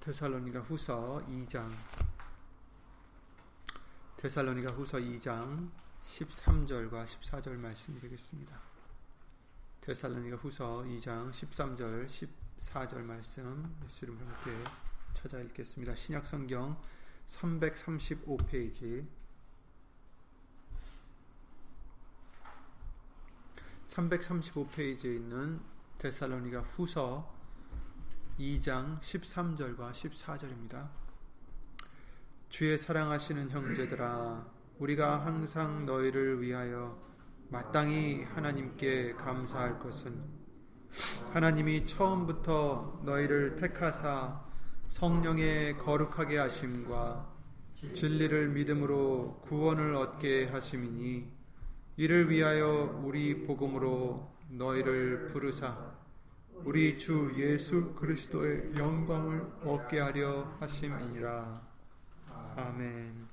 데살로니가 0.00 0.60
후서 0.60 1.22
2장 1.28 1.70
데살로니가 4.16 4.72
후서 4.72 4.96
2장 4.96 5.70
13절과 6.02 7.04
14절 7.04 7.58
말씀이 7.58 8.00
되겠습니다. 8.00 8.58
데살로니가 9.82 10.36
후서 10.38 10.82
2장 10.84 11.30
13절 11.30 12.06
14절 12.60 13.02
말씀 13.02 13.78
예수 13.84 14.06
이름으로 14.06 14.26
함께 14.26 14.50
찾아 15.12 15.38
읽겠습니다. 15.38 15.94
신약 15.94 16.26
성경 16.26 16.80
335페이지 17.26 19.06
335페이지에 23.86 25.16
있는 25.16 25.60
데살로니가 25.98 26.62
후서 26.62 27.39
2장 28.40 28.98
13절과 29.00 29.92
14절입니다. 29.92 30.88
주의 32.48 32.78
사랑하시는 32.78 33.50
형제들아 33.50 34.46
우리가 34.78 35.26
항상 35.26 35.84
너희를 35.84 36.40
위하여 36.40 36.98
마땅히 37.50 38.22
하나님께 38.22 39.12
감사할 39.12 39.78
것은 39.78 40.24
하나님이 41.34 41.84
처음부터 41.84 43.02
너희를 43.04 43.56
택하사 43.56 44.42
성령의 44.88 45.76
거룩하게 45.76 46.38
하심과 46.38 47.30
진리를 47.92 48.48
믿음으로 48.48 49.42
구원을 49.44 49.94
얻게 49.94 50.46
하심이니 50.46 51.30
이를 51.98 52.30
위하여 52.30 53.02
우리 53.04 53.44
복음으로 53.46 54.34
너희를 54.48 55.26
부르사 55.26 55.89
우리 56.64 56.98
주 56.98 57.32
예수 57.36 57.94
그리스도의 57.94 58.74
영광을 58.76 59.40
얻게 59.64 59.98
하려 59.98 60.42
하심이니라. 60.60 61.68
아멘. 62.56 63.28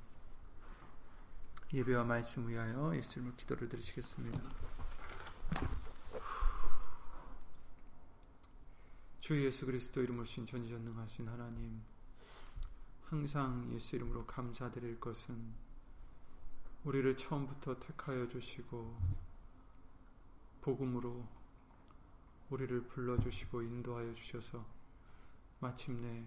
예배와 1.73 2.05
말씀 2.05 2.47
위하여 2.47 2.95
예수님을 2.95 3.35
기도를 3.35 3.67
드리시겠습니다. 3.67 4.39
주 9.19 9.43
예수 9.43 9.65
그리스도 9.65 10.01
이름으로 10.01 10.23
신 10.23 10.45
전지전능하신 10.45 11.27
하나님 11.27 11.81
항상 13.03 13.69
예수 13.73 13.97
이름으로 13.97 14.25
감사드릴 14.25 15.01
것은 15.01 15.53
우리를 16.85 17.17
처음부터 17.17 17.77
택하여 17.79 18.27
주시고 18.29 18.97
복음으로 20.61 21.36
우리를 22.49 22.87
불러주시고 22.87 23.61
인도하여 23.61 24.13
주셔서 24.13 24.65
마침내 25.59 26.25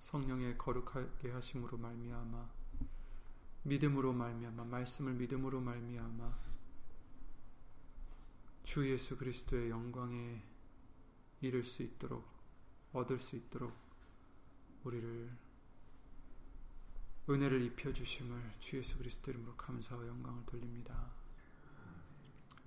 성령의 0.00 0.58
거룩하게 0.58 1.30
하심으로 1.30 1.78
말미암아 1.78 2.48
믿음으로 3.62 4.12
말미암아 4.12 4.64
말씀을 4.64 5.14
믿음으로 5.14 5.60
말미암아 5.60 6.38
주 8.64 8.88
예수 8.90 9.16
그리스도의 9.16 9.70
영광에 9.70 10.42
이를 11.40 11.64
수 11.64 11.82
있도록 11.82 12.26
얻을 12.92 13.18
수 13.18 13.36
있도록 13.36 13.72
우리를 14.84 15.30
은혜를 17.28 17.62
입혀 17.62 17.92
주심을 17.92 18.54
주 18.60 18.76
예수 18.76 18.96
그리스도 18.98 19.30
이름으로 19.30 19.56
감사와 19.56 20.06
영광을 20.06 20.44
돌립니다. 20.46 21.10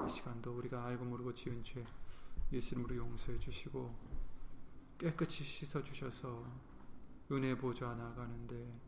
이 0.05 0.09
시간도 0.09 0.57
우리가 0.57 0.85
알고 0.85 1.05
모르고 1.05 1.33
지은 1.33 1.63
죄 1.63 1.85
예수 2.51 2.73
이름으로 2.73 2.95
용서해 2.95 3.39
주시고 3.39 3.95
깨끗이 4.97 5.43
씻어 5.43 5.83
주셔서 5.83 6.45
은혜 7.31 7.55
보좌 7.55 7.93
나가는데 7.93 8.79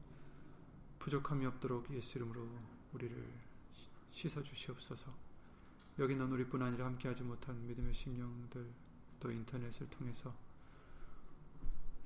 부족함이 1.00 1.46
없도록 1.46 1.92
예수 1.94 2.18
이름으로 2.18 2.48
우리를 2.94 3.52
씻어 4.12 4.44
주시옵소서. 4.44 5.14
여기는 6.00 6.32
우리뿐 6.32 6.62
아니라 6.62 6.86
함께하지 6.86 7.24
못한 7.24 7.66
믿음의 7.68 7.94
심령들 7.94 8.72
또 9.20 9.32
인터넷을 9.32 9.90
통해서 9.90 10.34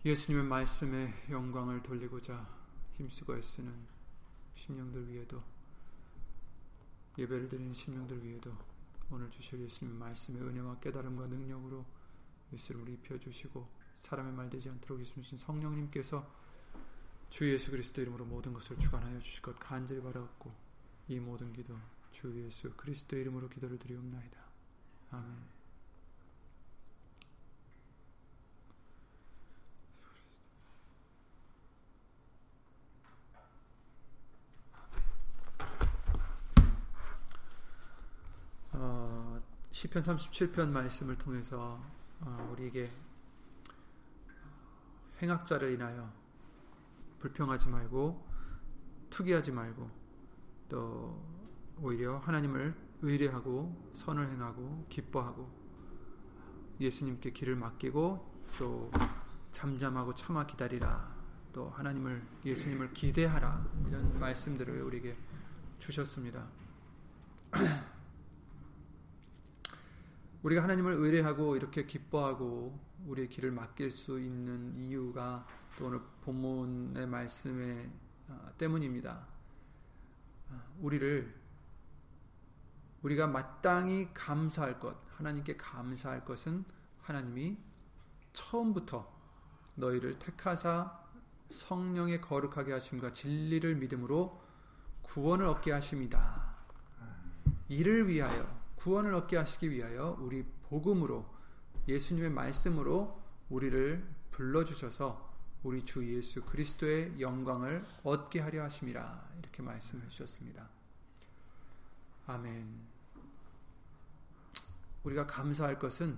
예수님의 0.03 0.45
말씀에 0.45 1.13
영광을 1.29 1.81
돌리고자 1.81 2.47
힘쓰고 2.97 3.37
애쓰는 3.37 3.73
심령들 4.55 5.09
위에도 5.09 5.39
예배를 7.17 7.49
드리는 7.49 7.73
심령들 7.73 8.23
위에도 8.23 8.55
오늘 9.11 9.29
주실 9.29 9.61
예수님의 9.61 9.99
말씀의 9.99 10.41
은혜와 10.41 10.79
깨달음과 10.79 11.27
능력으로 11.27 11.85
예수를 12.53 12.87
입혀주시고 12.89 13.67
사람의 13.99 14.33
말 14.33 14.49
되지 14.49 14.69
않도록 14.69 14.99
예수님 14.99 15.23
성령님께서 15.37 16.25
주 17.29 17.51
예수 17.51 17.71
그리스도 17.71 18.01
이름으로 18.01 18.25
모든 18.25 18.53
것을 18.53 18.77
주관하여 18.79 19.19
주실 19.19 19.41
것 19.41 19.57
간절히 19.59 20.01
바라옵고 20.01 20.51
이 21.07 21.19
모든 21.19 21.53
기도 21.53 21.77
주 22.11 22.33
예수 22.45 22.71
그리스도 22.75 23.17
이름으로 23.17 23.49
기도를 23.49 23.77
드리옵나이다. 23.77 24.39
아멘. 25.11 25.54
시편 39.75 40.03
37편 40.03 40.69
말씀을 40.69 41.17
통해서 41.17 41.83
어, 42.21 42.49
우리에게 42.53 42.89
행악자를 45.21 45.73
인하여 45.73 46.09
불평하지 47.19 47.67
말고 47.67 48.25
투기하지 49.09 49.51
말고 49.51 49.91
또 50.69 51.21
오히려 51.81 52.19
하나님을 52.19 52.73
의뢰하고 53.01 53.91
선을 53.93 54.31
행하고 54.31 54.85
기뻐하고 54.87 55.51
예수님께 56.79 57.31
길을 57.31 57.57
맡기고 57.57 58.45
또 58.57 58.89
잠잠하고 59.51 60.15
참아 60.15 60.45
기다리라 60.45 61.13
또 61.51 61.69
하나님을 61.71 62.25
예수님을 62.45 62.93
기대하라 62.93 63.65
이런 63.89 64.17
말씀들을 64.21 64.81
우리에게 64.83 65.17
주셨습니다. 65.79 66.47
우리가 70.45 70.61
하나님을 70.61 70.93
의뢰하고 70.93 71.55
이렇게 71.55 71.87
기뻐하고 71.87 72.79
우리의 73.07 73.29
길을 73.29 73.49
맡길 73.49 73.89
수 73.89 74.19
있는 74.19 74.77
이유가 74.77 75.43
또 75.75 75.87
오늘 75.87 75.99
본문의 76.21 77.07
말씀에 77.07 77.89
아, 78.29 78.51
때문입니다. 78.55 79.25
아, 80.51 80.61
우리를 80.81 81.33
우리가 83.01 83.25
마땅히 83.25 84.07
감사할 84.13 84.79
것, 84.79 84.95
하나님께 85.17 85.57
감사할 85.57 86.23
것은 86.25 86.63
하나님이 87.01 87.57
처음부터 88.33 89.11
너희를 89.73 90.19
택하사 90.19 90.95
성령의 91.49 92.21
거룩하게 92.21 92.71
하심과 92.71 93.13
진리를 93.13 93.77
믿음으로 93.77 94.39
구원을 95.01 95.47
얻게 95.47 95.71
하심이다. 95.71 96.55
이를 97.67 98.07
위하여 98.07 98.54
구원을 98.75 99.13
얻게 99.13 99.37
하시기 99.37 99.69
위하여 99.71 100.17
우리 100.19 100.43
복음으로 100.69 101.25
예수님의 101.87 102.29
말씀으로 102.31 103.21
우리를 103.49 104.05
불러주셔서 104.31 105.33
우리 105.63 105.83
주 105.83 106.07
예수 106.15 106.43
그리스도의 106.43 107.19
영광을 107.19 107.83
얻게 108.03 108.39
하려 108.39 108.63
하심이라 108.63 109.29
이렇게 109.39 109.63
말씀해 109.63 110.07
주셨습니다. 110.09 110.69
아멘. 112.27 112.95
우리가 115.03 115.27
감사할 115.27 115.79
것은 115.79 116.17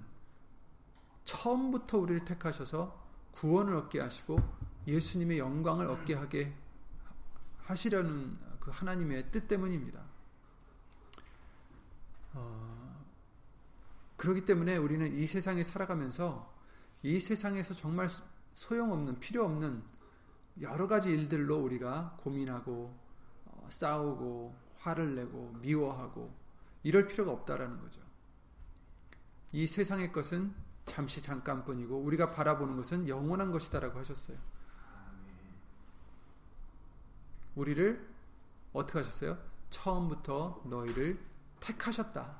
처음부터 1.26 1.98
우리를 1.98 2.26
택하셔서 2.26 3.06
구원을 3.32 3.76
얻게 3.76 4.00
하시고 4.00 4.40
예수님의 4.88 5.40
영광을 5.40 5.88
얻게 5.88 6.14
하게 6.14 6.54
하시려는 7.60 8.38
그 8.60 8.72
하나님의 8.72 9.32
뜻 9.32 9.48
때문입니다. 9.48 10.07
어, 12.38 13.06
그렇기 14.16 14.46
때문에 14.46 14.78
우리는 14.78 15.18
이 15.18 15.28
세상에 15.28 15.64
살아가면서 15.64 16.54
이 17.04 17.20
세상에서 17.20 17.74
정말 17.74 18.08
소용없는 18.54 19.20
필요 19.20 19.46
없는 19.46 19.84
여러 20.62 20.88
가지 20.88 21.12
일들로 21.12 21.58
우리가 21.58 22.18
고민하고 22.22 22.98
어, 23.46 23.68
싸우고 23.70 24.56
화를 24.78 25.16
내고 25.16 25.54
미워하고 25.62 26.34
이럴 26.84 27.08
필요가 27.08 27.32
없다라는 27.32 27.80
거죠. 27.80 28.02
이 29.52 29.68
세상의 29.68 30.12
것은 30.12 30.54
잠시 30.86 31.22
잠깐뿐이고 31.22 31.98
우리가 31.98 32.32
바라보는 32.32 32.78
것은 32.78 33.08
영원한 33.08 33.52
것이다라고 33.52 34.00
하셨어요. 34.00 34.38
우리를 37.56 38.08
어떻게 38.74 39.00
하셨어요? 39.00 39.38
처음부터 39.70 40.62
너희를 40.66 41.20
택하셨다. 41.60 42.36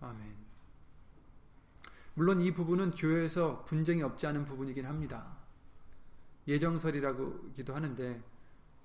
아멘. 0.00 0.34
물론 2.14 2.40
이 2.40 2.52
부분은 2.52 2.92
교회에서 2.92 3.64
분쟁이 3.64 4.02
없지 4.02 4.26
않은 4.26 4.44
부분이긴 4.44 4.86
합니다. 4.86 5.36
예정설이라고기도 6.46 7.74
하는데 7.74 8.22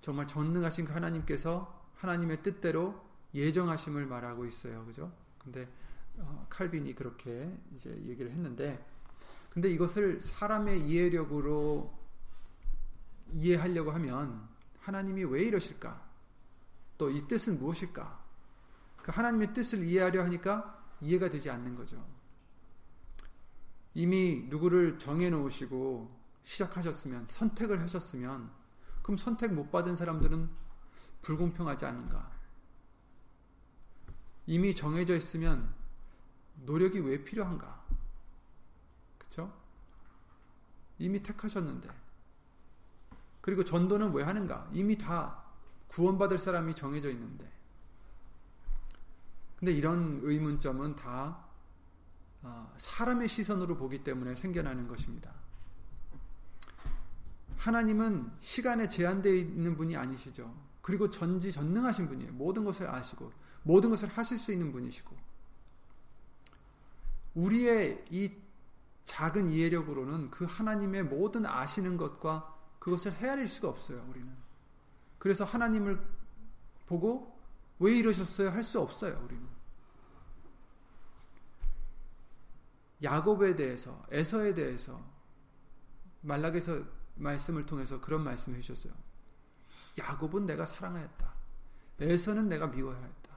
정말 0.02 0.28
전능하신 0.28 0.86
그 0.86 0.94
하나님께서 0.94 1.88
하나님의 1.98 2.42
뜻대로 2.42 3.06
예정하심을 3.34 4.06
말하고 4.08 4.46
있어요. 4.46 4.86
그죠? 4.86 5.12
근데 5.38 5.70
어, 6.18 6.48
칼빈이 6.50 6.96
그렇게 6.96 7.56
이제 7.76 7.90
얘기를 8.06 8.32
했는데 8.32 8.84
근데 9.50 9.70
이것을 9.70 10.22
사람의 10.22 10.88
이해력으로 10.88 11.98
이해하려고 13.34 13.92
하면 13.92 14.48
하나님이 14.80 15.24
왜 15.26 15.44
이러실까? 15.44 16.10
또 16.98 17.10
이 17.12 17.28
뜻은 17.28 17.60
무엇일까? 17.60 18.19
그 19.04 19.12
하나님의 19.12 19.54
뜻을 19.54 19.84
이해하려 19.84 20.24
하니까 20.26 20.84
이해가 21.02 21.30
되지 21.30 21.50
않는 21.50 21.76
거죠. 21.76 22.06
이미 23.94 24.46
누구를 24.50 24.98
정해 24.98 25.30
놓으시고 25.30 26.18
시작하셨으면 26.44 27.28
선택을 27.30 27.82
하셨으면 27.82 28.52
그럼 29.02 29.18
선택 29.18 29.54
못 29.54 29.72
받은 29.72 29.96
사람들은 29.96 30.50
불공평하지 31.22 31.86
않은가? 31.86 32.32
이미 34.46 34.76
정해져 34.76 35.16
있으면 35.16 35.74
노력이 36.66 37.00
왜 37.00 37.24
필요한가? 37.24 37.86
그렇죠? 39.18 39.54
이미 40.98 41.22
택하셨는데 41.24 41.90
그리고 43.42 43.64
전도는 43.64 44.14
왜 44.14 44.24
하는가? 44.24 44.70
이미 44.74 44.98
다 44.98 45.44
구원받을 45.88 46.38
사람이 46.38 46.76
정해져 46.76 47.10
있는데 47.10 47.59
근데 49.60 49.74
이런 49.74 50.22
의문점은 50.24 50.96
다 50.96 51.46
아, 52.42 52.72
사람의 52.78 53.28
시선으로 53.28 53.76
보기 53.76 54.06
때문에 54.06 54.34
생겨나는 54.34 54.88
것입니다. 54.88 55.34
하나님은 57.58 58.32
시간에 58.40 58.88
제한되어 58.88 59.34
있는 59.34 59.76
분이 59.76 59.98
아니시죠. 59.98 60.56
그리고 60.82 61.10
전지 61.10 61.52
전능하신 61.52 62.08
분이에요. 62.08 62.32
모든 62.34 62.64
것을 62.64 62.90
아시고 62.90 63.34
모든 63.64 63.90
것을 63.90 64.08
하실 64.08 64.38
수 64.38 64.54
있는 64.54 64.72
분이시고 64.72 65.14
우리의 67.36 68.06
이 68.10 68.32
작은 69.04 69.50
이해력으로는 69.50 70.32
그 70.32 70.46
하나님의 70.46 71.04
모든 71.04 71.46
아시는 71.46 71.98
것과 71.98 72.56
그것을 72.80 73.12
헤아릴 73.16 73.50
수가 73.50 73.68
없어요. 73.68 74.06
우리는. 74.10 74.32
그래서 75.18 75.44
하나님을 75.44 76.02
보고 76.86 77.39
왜 77.80 77.98
이러셨어요? 77.98 78.50
할 78.50 78.64
수 78.64 78.80
없어요. 78.80 79.20
우리는. 79.24 79.48
야곱에 83.02 83.56
대해서, 83.56 84.06
에서에 84.12 84.54
대해서 84.54 85.02
말락에서 86.22 86.84
말씀을 87.16 87.66
통해서 87.66 88.02
그런 88.02 88.24
말씀을 88.24 88.58
해주셨어요. 88.58 88.94
야곱은 89.98 90.46
내가 90.46 90.66
사랑하였다. 90.66 91.34
에서는 92.02 92.50
내가 92.50 92.68
미워하였다. 92.68 93.30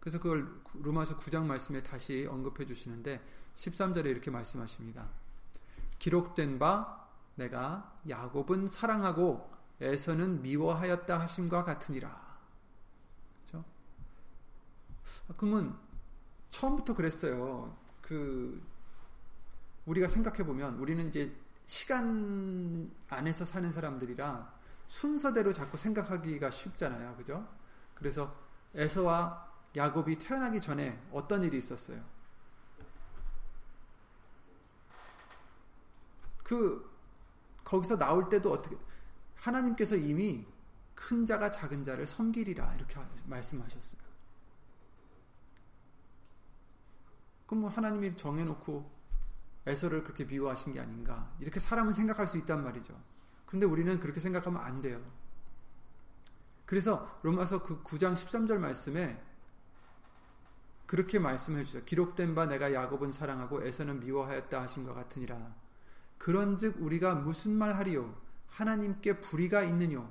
그래서 0.00 0.18
그걸 0.18 0.60
로마서 0.74 1.18
9장 1.18 1.44
말씀에 1.44 1.82
다시 1.82 2.26
언급해 2.28 2.66
주시는데 2.66 3.24
13절에 3.56 4.06
이렇게 4.06 4.30
말씀하십니다. 4.30 5.08
기록된 5.98 6.58
바 6.58 7.08
내가 7.34 8.00
야곱은 8.08 8.68
사랑하고 8.68 9.50
에서는 9.80 10.42
미워하였다 10.42 11.20
하심과 11.20 11.64
같으니라. 11.64 12.19
그렇죠? 15.10 15.34
그러면 15.36 15.78
처음부터 16.50 16.94
그랬어요. 16.94 17.76
그 18.00 18.62
우리가 19.86 20.08
생각해 20.08 20.44
보면 20.44 20.76
우리는 20.78 21.08
이제 21.08 21.34
시간 21.66 22.90
안에서 23.08 23.44
사는 23.44 23.70
사람들이라 23.72 24.60
순서대로 24.86 25.52
자꾸 25.52 25.76
생각하기가 25.76 26.50
쉽잖아요. 26.50 27.16
그죠? 27.16 27.48
그래서 27.94 28.34
에서와 28.74 29.48
야곱이 29.76 30.18
태어나기 30.18 30.60
전에 30.60 31.00
어떤 31.12 31.42
일이 31.42 31.58
있었어요? 31.58 32.02
그 36.42 36.90
거기서 37.62 37.96
나올 37.96 38.28
때도 38.28 38.52
어떻게 38.52 38.76
하나님께서 39.36 39.94
이미 39.94 40.44
큰 40.96 41.24
자가 41.24 41.50
작은 41.50 41.84
자를 41.84 42.06
섬기리라 42.06 42.74
이렇게 42.74 42.98
말씀하셨어요. 43.26 44.09
그럼 47.50 47.62
뭐 47.62 47.70
하나님이 47.70 48.16
정해놓고 48.16 48.88
에서를 49.66 50.04
그렇게 50.04 50.24
미워하신 50.24 50.72
게 50.72 50.78
아닌가 50.78 51.32
이렇게 51.40 51.58
사람은 51.58 51.92
생각할 51.92 52.28
수 52.28 52.38
있단 52.38 52.62
말이죠. 52.62 52.94
그런데 53.44 53.66
우리는 53.66 53.98
그렇게 53.98 54.20
생각하면 54.20 54.62
안 54.62 54.78
돼요. 54.78 55.04
그래서 56.64 57.18
로마서 57.24 57.64
그 57.64 57.82
9장 57.82 58.14
13절 58.14 58.58
말씀에 58.58 59.20
그렇게 60.86 61.18
말씀해 61.18 61.64
주세요. 61.64 61.84
기록된 61.84 62.36
바 62.36 62.46
내가 62.46 62.72
야곱은 62.72 63.10
사랑하고 63.10 63.64
에서는 63.64 63.98
미워하였다 63.98 64.62
하신 64.62 64.84
것 64.84 64.94
같으니라. 64.94 65.52
그런즉 66.18 66.76
우리가 66.78 67.16
무슨 67.16 67.50
말 67.50 67.74
하리요? 67.74 68.14
하나님께 68.46 69.20
불의가 69.20 69.64
있느뇨? 69.64 70.08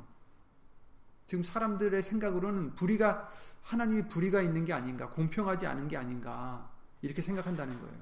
지금 1.25 1.45
사람들의 1.45 2.03
생각으로는 2.03 2.75
불의가 2.75 3.31
하나님이 3.61 4.09
불의가 4.09 4.41
있는 4.41 4.65
게 4.65 4.73
아닌가, 4.73 5.09
공평하지 5.11 5.67
않은 5.67 5.87
게 5.87 5.95
아닌가 5.95 6.77
이렇게 7.01 7.21
생각한다는 7.21 7.79
거예요. 7.79 7.97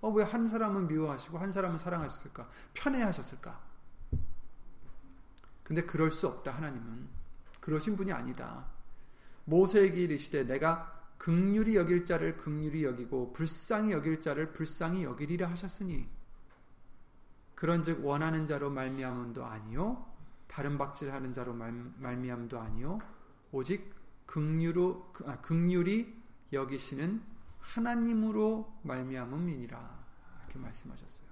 어, 0.00 0.10
왜 0.10 0.24
한 0.24 0.48
사람은 0.48 0.88
미워하시고 0.88 1.38
한 1.38 1.50
사람은 1.50 1.78
사랑하셨을까? 1.78 2.48
편애하셨을까? 2.74 3.60
근데 5.62 5.82
그럴 5.82 6.12
수 6.12 6.28
없다, 6.28 6.52
하나님은. 6.52 7.08
그러신 7.60 7.96
분이 7.96 8.12
아니다. 8.12 8.66
모세에게 9.46 10.02
이르시되 10.02 10.44
내가 10.44 10.96
극률이 11.18 11.76
여길 11.76 12.04
자를 12.04 12.36
극률이 12.36 12.84
여기고 12.84 13.32
불쌍히 13.32 13.92
여길 13.92 14.20
자를 14.20 14.52
불쌍히 14.52 15.04
여기리라 15.04 15.48
하셨으니 15.50 16.08
그런즉 17.54 18.04
원하는 18.04 18.46
자로 18.46 18.70
말미암음도 18.70 19.44
아니요 19.44 20.06
다른 20.46 20.76
박질하는 20.76 21.32
자로 21.32 21.54
말, 21.54 21.72
말미암도 21.72 22.60
아니요 22.60 22.98
오직 23.50 23.94
극률로 24.26 25.12
아, 25.24 25.40
여기시는 26.52 27.22
하나님으로 27.74 28.80
말미암음이니라 28.82 30.04
이렇게 30.40 30.58
말씀하셨어요. 30.58 31.26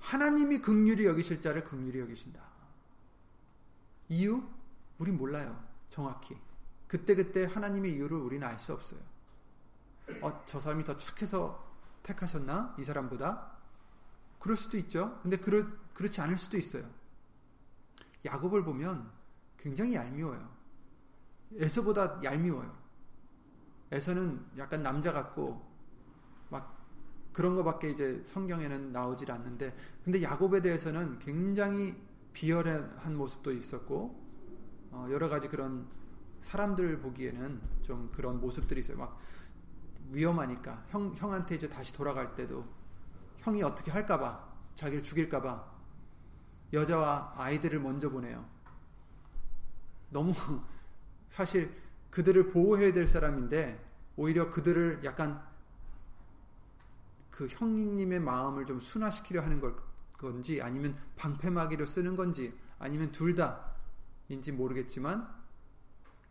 하나님이 0.00 0.58
극률이 0.58 1.04
여기실 1.04 1.42
자를 1.42 1.64
극률이 1.64 1.98
여기신다. 2.00 2.40
이유? 4.08 4.42
우린 4.98 5.16
몰라요. 5.16 5.62
정확히. 5.90 6.36
그때그때 6.86 7.44
하나님의 7.44 7.92
이유를 7.92 8.16
우리는 8.16 8.46
알 8.46 8.58
수 8.58 8.72
없어요. 8.72 9.00
어, 10.22 10.42
저 10.46 10.60
사람이 10.60 10.84
더 10.84 10.96
착해서 10.96 11.64
택하셨나? 12.04 12.76
이 12.78 12.84
사람보다? 12.84 13.56
그럴 14.38 14.56
수도 14.56 14.76
있죠. 14.78 15.18
근데 15.22 15.36
그렇, 15.36 15.66
그렇지 15.92 16.20
않을 16.20 16.38
수도 16.38 16.56
있어요. 16.56 16.88
야곱을 18.24 18.62
보면 18.62 19.10
굉장히 19.58 19.94
얄미워요. 19.94 20.56
에서보다 21.56 22.20
얄미워요. 22.22 22.85
에서는 23.92 24.44
약간 24.58 24.82
남자 24.82 25.12
같고, 25.12 25.64
막 26.50 26.76
그런 27.32 27.54
거밖에 27.54 27.90
이제 27.90 28.22
성경에는 28.24 28.92
나오질 28.92 29.30
않는데, 29.30 29.74
근데 30.04 30.22
야곱에 30.22 30.60
대해서는 30.60 31.18
굉장히 31.18 31.94
비열한 32.32 33.16
모습도 33.16 33.52
있었고, 33.52 34.26
어, 34.90 35.06
여러 35.10 35.28
가지 35.28 35.48
그런 35.48 35.86
사람들 36.40 37.00
보기에는 37.00 37.60
좀 37.82 38.10
그런 38.14 38.40
모습들이 38.40 38.80
있어요. 38.80 38.96
막 38.96 39.18
위험하니까 40.10 40.84
형 40.88 41.12
형한테 41.16 41.56
이제 41.56 41.68
다시 41.68 41.92
돌아갈 41.92 42.34
때도 42.34 42.64
형이 43.38 43.62
어떻게 43.62 43.90
할까봐 43.90 44.46
자기를 44.74 45.02
죽일까봐 45.02 45.76
여자와 46.72 47.34
아이들을 47.36 47.80
먼저 47.80 48.08
보내요. 48.08 48.44
너무 50.10 50.32
사실 51.28 51.74
그들을 52.16 52.48
보호해야 52.48 52.94
될 52.94 53.06
사람인데 53.06 53.78
오히려 54.16 54.50
그들을 54.50 55.04
약간 55.04 55.46
그 57.30 57.46
형님의 57.46 58.20
마음을 58.20 58.64
좀 58.64 58.80
순화시키려 58.80 59.42
하는 59.42 59.60
걸 59.60 59.76
건지 60.16 60.62
아니면 60.62 60.96
방패막이로 61.16 61.84
쓰는 61.84 62.16
건지 62.16 62.58
아니면 62.78 63.12
둘 63.12 63.34
다인지 63.34 64.52
모르겠지만 64.52 65.28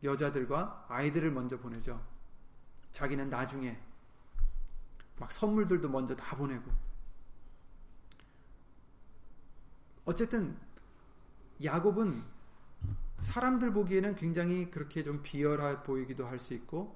여자들과 0.04 0.88
아이들을 0.89 1.30
먼저 1.30 1.60
보내죠. 1.60 2.04
자기는 2.92 3.30
나중에 3.30 3.80
막 5.20 5.32
선물들도 5.32 5.88
먼저 5.88 6.15
다 6.15 6.36
보내고. 6.36 6.72
어쨌든 10.06 10.58
야곱은 11.63 12.24
사람들 13.25 13.74
보기에는 13.74 14.15
굉장히 14.15 14.70
그렇게 14.70 15.03
좀 15.03 15.22
비열해 15.24 15.82
보이기도 15.84 16.25
할 16.27 16.39
수 16.39 16.53
있고 16.53 16.96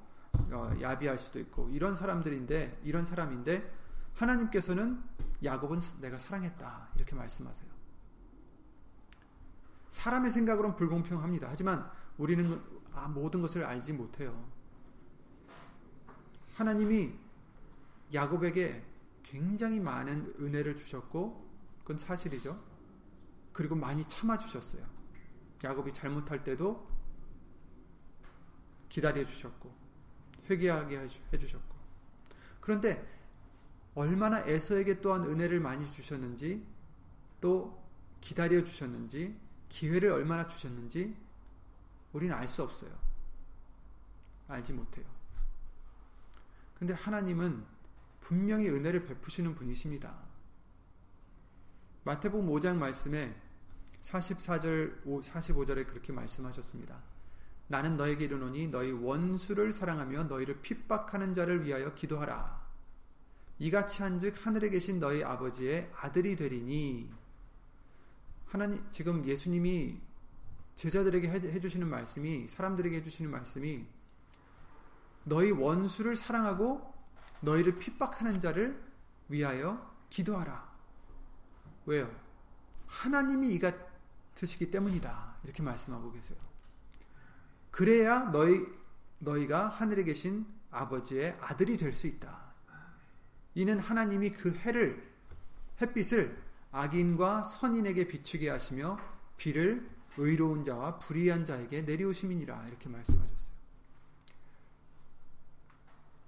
어, 0.51 0.71
야비할 0.79 1.17
수도 1.17 1.39
있고 1.39 1.69
이런 1.69 1.95
사람들인데 1.95 2.81
이런 2.83 3.03
사람인데 3.03 3.74
하나님께서는 4.13 5.01
야곱은 5.43 5.79
내가 6.01 6.19
사랑했다. 6.19 6.89
이렇게 6.95 7.15
말씀하세요. 7.15 7.69
사람의 9.89 10.31
생각으로는 10.31 10.75
불공평합니다. 10.75 11.48
하지만 11.50 11.89
우리는 12.17 12.62
아, 12.93 13.07
모든 13.07 13.41
것을 13.41 13.63
알지 13.63 13.93
못해요. 13.93 14.45
하나님이 16.55 17.13
야곱에게 18.13 18.83
굉장히 19.24 19.79
많은 19.79 20.36
은혜를 20.39 20.75
주셨고, 20.75 21.48
그건 21.79 21.98
사실이죠. 21.98 22.62
그리고 23.53 23.75
많이 23.75 24.03
참아 24.05 24.38
주셨어요. 24.38 24.98
야곱이 25.63 25.93
잘못할 25.93 26.43
때도 26.43 26.87
기다려 28.87 29.23
주셨고, 29.23 29.73
회개하게 30.49 31.07
해주셨고. 31.33 31.75
그런데 32.61 33.07
얼마나 33.95 34.39
에서에게 34.39 35.01
또한 35.01 35.23
은혜를 35.23 35.59
많이 35.59 35.85
주셨는지, 35.85 36.65
또 37.41 37.83
기다려 38.21 38.63
주셨는지, 38.63 39.37
기회를 39.69 40.11
얼마나 40.11 40.47
주셨는지 40.47 41.15
우리는 42.13 42.33
알 42.35 42.47
수 42.47 42.63
없어요. 42.63 42.91
알지 44.47 44.73
못해요. 44.73 45.05
근데 46.73 46.93
하나님은 46.93 47.63
분명히 48.21 48.69
은혜를 48.69 49.05
베푸시는 49.05 49.53
분이십니다. 49.55 50.15
마태복음 52.03 52.47
5장 52.47 52.77
말씀에 52.77 53.35
44절 54.03 55.03
45절에 55.03 55.87
그렇게 55.87 56.11
말씀하셨습니다. 56.13 57.01
나는 57.67 57.97
너에게 57.97 58.25
이르노니 58.25 58.67
너희 58.69 58.91
원수를 58.91 59.71
사랑하며 59.71 60.23
너희를 60.25 60.61
핍박하는 60.61 61.33
자를 61.33 61.65
위하여 61.65 61.93
기도하라. 61.93 62.67
이같이 63.59 64.01
한즉 64.01 64.45
하늘에 64.45 64.69
계신 64.69 64.99
너희 64.99 65.23
아버지의 65.23 65.91
아들이 65.95 66.35
되리니 66.35 67.11
하나님 68.47 68.83
지금 68.89 69.23
예수님이 69.25 69.99
제자들에게 70.75 71.29
해주시는 71.29 71.87
말씀이 71.87 72.47
사람들에게 72.47 72.95
해주시는 72.97 73.29
말씀이 73.29 73.85
너희 75.25 75.51
원수를 75.51 76.15
사랑하고 76.15 76.93
너희를 77.41 77.75
핍박하는 77.75 78.39
자를 78.39 78.81
위하여 79.27 79.93
기도하라. 80.09 80.67
왜요? 81.85 82.09
하나님이 82.87 83.53
이같 83.53 83.88
으시기 84.41 84.71
때문이다. 84.71 85.36
이렇게 85.43 85.62
말씀하고 85.63 86.12
계세요. 86.12 86.38
그래야 87.71 88.31
너희 88.31 88.65
너희가 89.19 89.67
하늘에 89.67 90.03
계신 90.03 90.45
아버지의 90.71 91.38
아들이 91.41 91.77
될 91.77 91.91
수 91.93 92.07
있다. 92.07 92.50
이는 93.55 93.79
하나님이 93.79 94.31
그 94.31 94.53
해를 94.53 95.12
햇빛을 95.81 96.41
악인과 96.71 97.43
선인에게 97.43 98.07
비추게 98.07 98.50
하시며 98.50 98.98
비를 99.38 99.89
의로운 100.17 100.63
자와 100.63 101.00
불의한 101.00 101.45
자에게 101.45 101.81
내리우심이니라 101.81 102.67
이렇게 102.67 102.89
말씀하셨어요. 102.89 103.50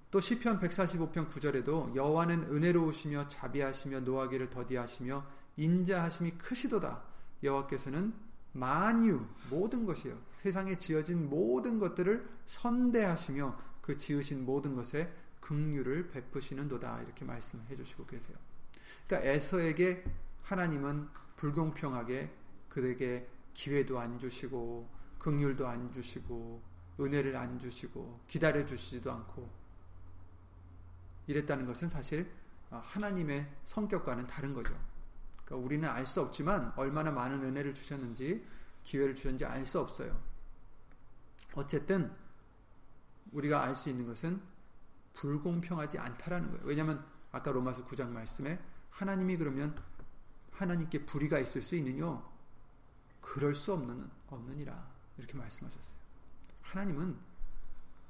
또 0.09 0.19
시편 0.19 0.59
145편 0.59 1.29
9절에도 1.29 1.95
여호와는 1.95 2.53
은혜로우시며 2.53 3.27
자비하시며 3.29 4.01
노하기를 4.01 4.49
더디하시며 4.49 5.25
인자하심이 5.55 6.31
크시도다. 6.31 7.01
여호와께서는 7.43 8.13
만유 8.53 9.25
모든 9.49 9.85
것이요 9.85 10.17
세상에 10.33 10.77
지어진 10.77 11.29
모든 11.29 11.79
것들을 11.79 12.27
선대하시며 12.45 13.57
그 13.81 13.97
지으신 13.97 14.45
모든 14.45 14.75
것에 14.75 15.13
긍휼을 15.39 16.09
베푸시는도다 16.09 17.01
이렇게 17.01 17.25
말씀해 17.25 17.75
주시고 17.75 18.05
계세요. 18.05 18.37
그러니까 19.07 19.29
에서에게 19.29 20.03
하나님은 20.43 21.09
불공평하게 21.37 22.31
그에게 22.69 23.27
기회도 23.53 23.99
안 23.99 24.19
주시고 24.19 24.87
긍휼도 25.17 25.67
안 25.67 25.91
주시고 25.91 26.61
은혜를 26.99 27.35
안 27.35 27.59
주시고 27.59 28.21
기다려 28.27 28.65
주시지도 28.65 29.11
않고 29.11 29.49
이랬다는 31.27 31.65
것은 31.65 31.89
사실 31.89 32.31
어, 32.69 32.81
하나님의 32.83 33.49
성격과는 33.63 34.27
다른 34.27 34.53
거죠. 34.53 34.77
그러니까 35.51 35.57
우리는 35.57 35.89
알 35.89 36.05
수 36.05 36.21
없지만 36.21 36.71
얼마나 36.77 37.11
많은 37.11 37.43
은혜를 37.43 37.73
주셨는지 37.73 38.45
기회를 38.83 39.13
주셨는지 39.15 39.45
알 39.45 39.65
수 39.65 39.79
없어요. 39.79 40.17
어쨌든 41.53 42.11
우리가 43.33 43.61
알 43.61 43.75
수 43.75 43.89
있는 43.89 44.07
것은 44.07 44.41
불공평하지 45.13 45.99
않다라는 45.99 46.51
거예요. 46.51 46.63
왜냐하면 46.65 47.05
아까 47.33 47.51
로마서 47.51 47.85
9장 47.85 48.09
말씀에 48.09 48.59
하나님이 48.91 49.37
그러면 49.37 49.77
하나님께 50.53 51.05
불의가 51.05 51.39
있을 51.39 51.61
수 51.61 51.75
있느뇨? 51.75 52.23
그럴 53.19 53.53
수 53.53 53.73
없는, 53.73 54.09
없느니라. 54.27 54.89
이렇게 55.17 55.37
말씀하셨어요. 55.37 55.97
하나님은 56.61 57.17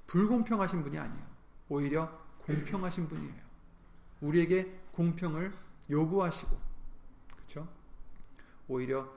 불공평하신 0.08 0.84
분이 0.84 0.98
아니에요. 0.98 1.26
오히려 1.70 2.20
공평하신 2.40 3.08
분이에요. 3.08 3.42
우리에게 4.22 4.80
공평을 4.92 5.54
요구하시고, 5.90 6.71
그렇죠? 7.52 7.68
오히려 8.68 9.12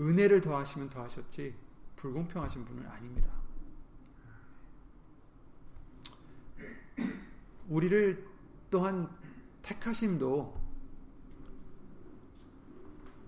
은혜를 0.00 0.40
더하시면 0.40 0.88
더하셨지 0.88 1.54
불공평하신 1.96 2.64
분은 2.64 2.86
아닙니다. 2.86 3.30
우리를 7.68 8.26
또한 8.70 9.08
택하심도 9.62 10.60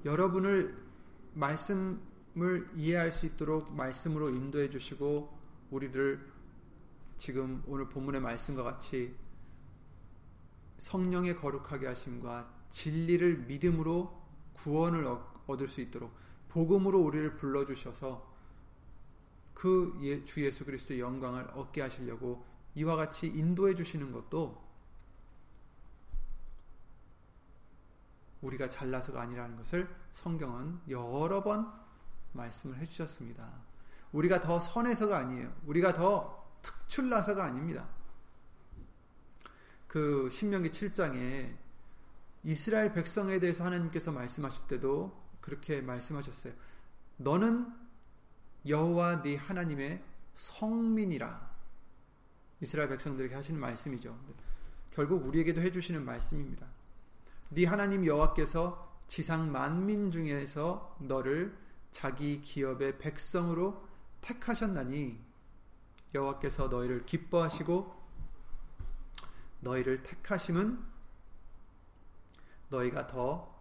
여러분을 0.04 0.76
말씀을 1.34 2.70
이해할 2.74 3.10
수 3.10 3.26
있도록 3.26 3.74
말씀으로 3.74 4.30
인도해 4.30 4.70
주시고 4.70 5.36
우리를 5.70 6.32
지금 7.16 7.62
오늘 7.66 7.88
본문의 7.88 8.20
말씀과 8.20 8.62
같이 8.62 9.14
성령의 10.78 11.36
거룩하게 11.36 11.86
하심과 11.86 12.54
진리를 12.70 13.38
믿음으로 13.46 14.25
구원을 14.56 15.06
얻을 15.46 15.68
수 15.68 15.80
있도록 15.80 16.12
복음으로 16.48 17.00
우리를 17.00 17.36
불러 17.36 17.64
주셔서 17.64 18.34
그 19.54 20.22
주 20.24 20.44
예수 20.44 20.64
그리스도의 20.64 21.00
영광을 21.00 21.48
얻게 21.54 21.80
하시려고 21.80 22.44
이와 22.74 22.96
같이 22.96 23.26
인도해 23.26 23.74
주시는 23.74 24.12
것도 24.12 24.62
우리가 28.42 28.68
잘나서가 28.68 29.22
아니라는 29.22 29.56
것을 29.56 29.88
성경은 30.12 30.80
여러 30.90 31.42
번 31.42 31.72
말씀을 32.32 32.76
해주셨습니다. 32.78 33.50
우리가 34.12 34.40
더 34.40 34.60
선해서가 34.60 35.16
아니에요. 35.18 35.52
우리가 35.64 35.94
더 35.94 36.46
특출나서가 36.60 37.44
아닙니다. 37.44 37.88
그 39.88 40.28
신명기 40.30 40.70
7장에 40.70 41.56
이스라엘 42.46 42.92
백성에 42.92 43.40
대해서 43.40 43.64
하나님께서 43.64 44.12
말씀하실 44.12 44.68
때도 44.68 45.20
그렇게 45.40 45.80
말씀하셨어요. 45.80 46.52
너는 47.16 47.66
여호와 48.68 49.22
네 49.22 49.34
하나님의 49.34 50.00
성민이라. 50.32 51.56
이스라엘 52.60 52.88
백성들에게 52.88 53.34
하시는 53.34 53.58
말씀이죠. 53.58 54.16
결국 54.92 55.26
우리에게도 55.26 55.60
해 55.60 55.72
주시는 55.72 56.04
말씀입니다. 56.04 56.68
네 57.48 57.66
하나님 57.66 58.06
여호와께서 58.06 58.96
지상 59.08 59.50
만민 59.50 60.12
중에서 60.12 60.96
너를 61.00 61.58
자기 61.90 62.40
기업의 62.42 62.98
백성으로 62.98 63.88
택하셨나니 64.20 65.18
여호와께서 66.14 66.68
너희를 66.68 67.06
기뻐하시고 67.06 67.92
너희를 69.62 70.04
택하심은 70.04 70.95
너희가 72.68 73.06
더 73.06 73.54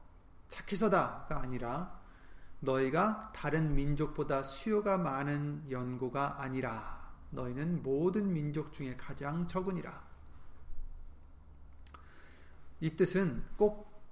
착해서다가 0.47 1.41
아니라 1.41 1.99
너희가 2.59 3.31
다른 3.35 3.75
민족보다 3.75 4.43
수요가 4.43 4.97
많은 4.97 5.69
연고가 5.69 6.41
아니라 6.41 7.13
너희는 7.31 7.83
모든 7.83 8.31
민족 8.33 8.71
중에 8.71 8.95
가장 8.95 9.45
적으니라. 9.45 10.03
이 12.79 12.95
뜻은 12.95 13.43
꼭 13.57 14.03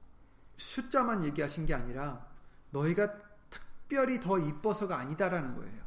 숫자만 0.57 1.23
얘기하신 1.25 1.65
게 1.65 1.73
아니라 1.73 2.25
너희가 2.71 3.13
특별히 3.49 4.19
더 4.19 4.37
이뻐서가 4.37 4.97
아니다라는 4.97 5.55
거예요. 5.55 5.83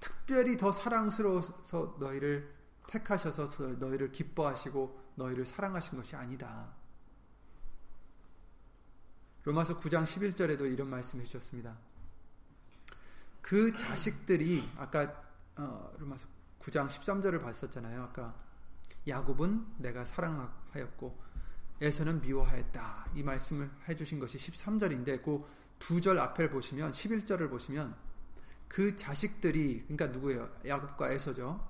특별히 0.00 0.56
더 0.56 0.72
사랑스러워서 0.72 1.96
너희를 1.98 2.52
택하셔서 2.88 3.66
너희를 3.78 4.12
기뻐하시고 4.12 5.00
너희를 5.14 5.46
사랑하신 5.46 5.96
것이 5.96 6.16
아니다. 6.16 6.81
로마서 9.44 9.80
9장 9.80 10.04
11절에도 10.04 10.72
이런 10.72 10.88
말씀해 10.88 11.24
주셨습니다. 11.24 11.76
그 13.40 13.76
자식들이 13.76 14.68
아까 14.76 15.22
어, 15.56 15.92
로마서 15.98 16.26
9장 16.60 16.88
13절을 16.88 17.42
봤었잖아요. 17.42 18.02
아까 18.02 18.34
야곱은 19.06 19.66
내가 19.78 20.04
사랑하였고 20.04 21.20
에서는 21.80 22.20
미워하였다. 22.20 23.08
이 23.14 23.22
말씀을 23.22 23.68
해 23.88 23.96
주신 23.96 24.20
것이 24.20 24.38
13절인데 24.38 25.22
그 25.22 25.62
두 25.82 26.00
절 26.00 26.16
앞을 26.20 26.48
보시면 26.50 26.92
11절을 26.92 27.50
보시면 27.50 27.96
그 28.68 28.94
자식들이 28.94 29.80
그러니까 29.88 30.06
누구예요? 30.06 30.48
야곱과 30.64 31.10
에서죠. 31.10 31.68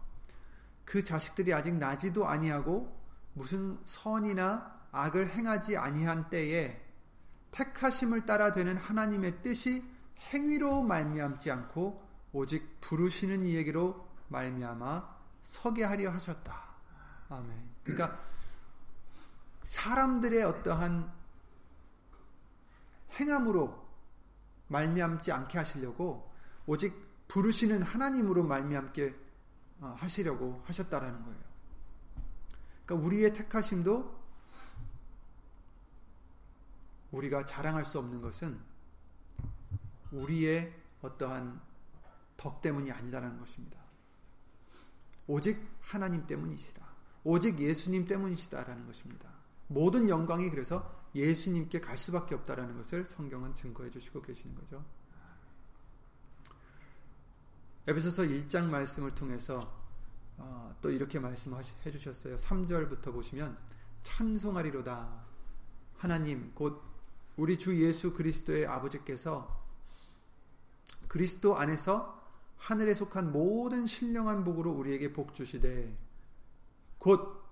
그 0.85 1.03
자식들이 1.03 1.55
아직 1.55 1.75
나지도 1.75 2.29
아니하고 2.29 2.95
무슨 3.33 3.79
선이나 3.85 4.87
악을 4.93 5.31
행하지 5.31 5.79
아니한 5.79 6.29
때에 6.29 6.82
택하심을 7.53 8.27
따라 8.27 8.53
되는 8.53 8.77
하나님의 8.77 9.43
뜻이 9.43 9.85
행위로 10.33 10.83
말미암지 10.83 11.51
않고 11.51 12.03
오직 12.33 12.81
부르시는 12.81 13.45
이에게로 13.45 14.09
말미암아 14.29 15.17
서게 15.43 15.85
하려 15.85 16.11
하셨다. 16.11 16.63
아멘. 17.29 17.71
그러니까 17.85 18.21
사람들의 19.63 20.43
어떠한 20.43 21.13
행함으로 23.13 23.83
말미암지 24.69 25.31
않게 25.31 25.59
하시려고 25.59 26.33
오직 26.67 26.95
부르시는 27.29 27.83
하나님으로 27.83 28.45
말미암게 28.45 29.15
어, 29.81 29.95
하시려고 29.99 30.63
하셨다라는 30.67 31.25
거예요. 31.25 31.41
그러니까 32.85 33.07
우리의 33.07 33.33
택하심도 33.33 34.22
우리가 37.13 37.45
자랑할 37.45 37.85
수 37.85 37.99
없는 37.99 38.21
것은 38.21 38.59
우리의 40.11 40.75
어떠한 41.03 41.61
덕 42.37 42.61
때문이 42.61 42.91
아니다라는 42.91 43.39
것입니다. 43.39 43.81
오직 45.27 45.65
하나님 45.81 46.27
때문이시다. 46.27 46.85
오직 47.25 47.59
예수님 47.59 48.07
때문이시다라는 48.07 48.87
것입니다. 48.87 49.31
모든 49.69 50.09
영광이 50.09 50.51
그래서 50.51 51.01
예수님께 51.15 51.81
갈 51.81 51.97
수밖에 51.97 52.35
없다라는 52.35 52.77
것을 52.77 53.07
성경은 53.07 53.55
증거해 53.55 53.91
주시고 53.91 54.23
계시는 54.23 54.57
거죠. 54.57 54.85
에베소서 57.87 58.23
1장 58.25 58.67
말씀을 58.67 59.15
통해서 59.15 59.81
어, 60.39 60.75
또 60.81 60.91
이렇게 60.91 61.19
말씀해 61.19 61.63
주셨어요. 61.91 62.37
3절부터 62.37 63.13
보시면 63.13 63.57
찬송하리로다. 64.03 65.25
하나님 65.97 66.53
곧 66.55 66.92
우리 67.37 67.59
주 67.59 67.81
예수 67.83 68.13
그리스도의 68.13 68.67
아버지께서 68.67 69.61
그리스도 71.09 71.57
안에서 71.57 72.21
하늘에 72.57 72.95
속한 72.95 73.33
모든 73.33 73.87
신령한 73.87 74.45
복으로 74.45 74.71
우리에게 74.73 75.13
복 75.13 75.35
주시되 75.35 75.97
곧 76.99 77.43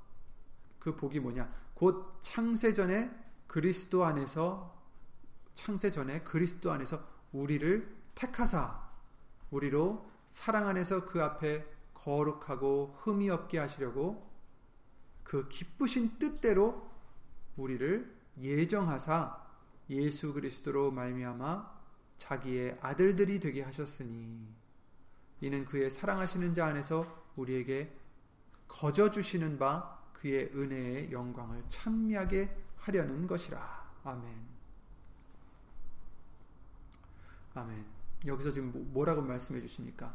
그 0.81 0.97
복이 0.97 1.21
뭐냐? 1.21 1.49
곧 1.75 2.19
창세 2.23 2.75
전에 2.75 3.11
그리스도 3.47 4.05
안에서 4.05 4.75
창세 5.55 5.91
전에 5.91 6.23
그리스도 6.23 6.73
안에서 6.73 7.01
우리를 7.33 7.97
택하사 8.15 8.89
우리로 9.51 10.11
사랑 10.27 10.67
안에서 10.67 11.05
그 11.05 11.23
앞에 11.23 11.67
거룩하고 11.95 12.97
흠이 13.01 13.29
없게 13.31 13.59
하시려고 13.59 14.29
그 15.23 15.49
기쁘신 15.49 16.19
뜻대로 16.19 16.89
우리를 17.57 18.19
예정하사 18.39 19.50
예수 19.91 20.33
그리스도로 20.33 20.91
말미암아 20.93 21.81
자기의 22.17 22.79
아들들이 22.81 23.41
되게 23.41 23.63
하셨으니 23.63 24.49
이는 25.41 25.65
그의 25.65 25.91
사랑하시는 25.91 26.55
자 26.55 26.67
안에서 26.67 27.05
우리에게 27.37 27.93
거저 28.69 29.11
주시는 29.11 29.59
바 29.59 29.99
그의 30.13 30.51
은혜의 30.55 31.13
영광을 31.13 31.65
찬미하게 31.69 32.57
하려는 32.77 33.27
것이라. 33.27 33.91
아멘. 34.05 34.51
아멘. 37.55 37.85
여기서 38.27 38.53
지금 38.53 38.71
뭐, 38.71 38.83
뭐라고 38.93 39.23
말씀해 39.23 39.61
주십니까? 39.61 40.15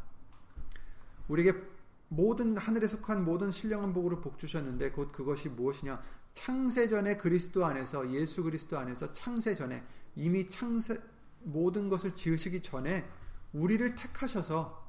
우리에게 1.27 1.74
모든 2.07 2.57
하늘에 2.57 2.87
속한 2.87 3.25
모든 3.25 3.51
신령한 3.51 3.93
복으로 3.93 4.21
복 4.21 4.37
주셨는데 4.37 4.91
곧 4.91 5.11
그것이 5.11 5.49
무엇이냐? 5.49 6.01
창세 6.33 6.87
전에 6.87 7.17
그리스도 7.17 7.65
안에서 7.65 8.11
예수 8.11 8.43
그리스도 8.43 8.77
안에서 8.77 9.11
창세 9.13 9.55
전에 9.55 9.83
이미 10.15 10.47
창세 10.47 10.99
모든 11.39 11.89
것을 11.89 12.13
지으시기 12.13 12.61
전에 12.61 13.09
우리를 13.53 13.95
택하셔서 13.95 14.85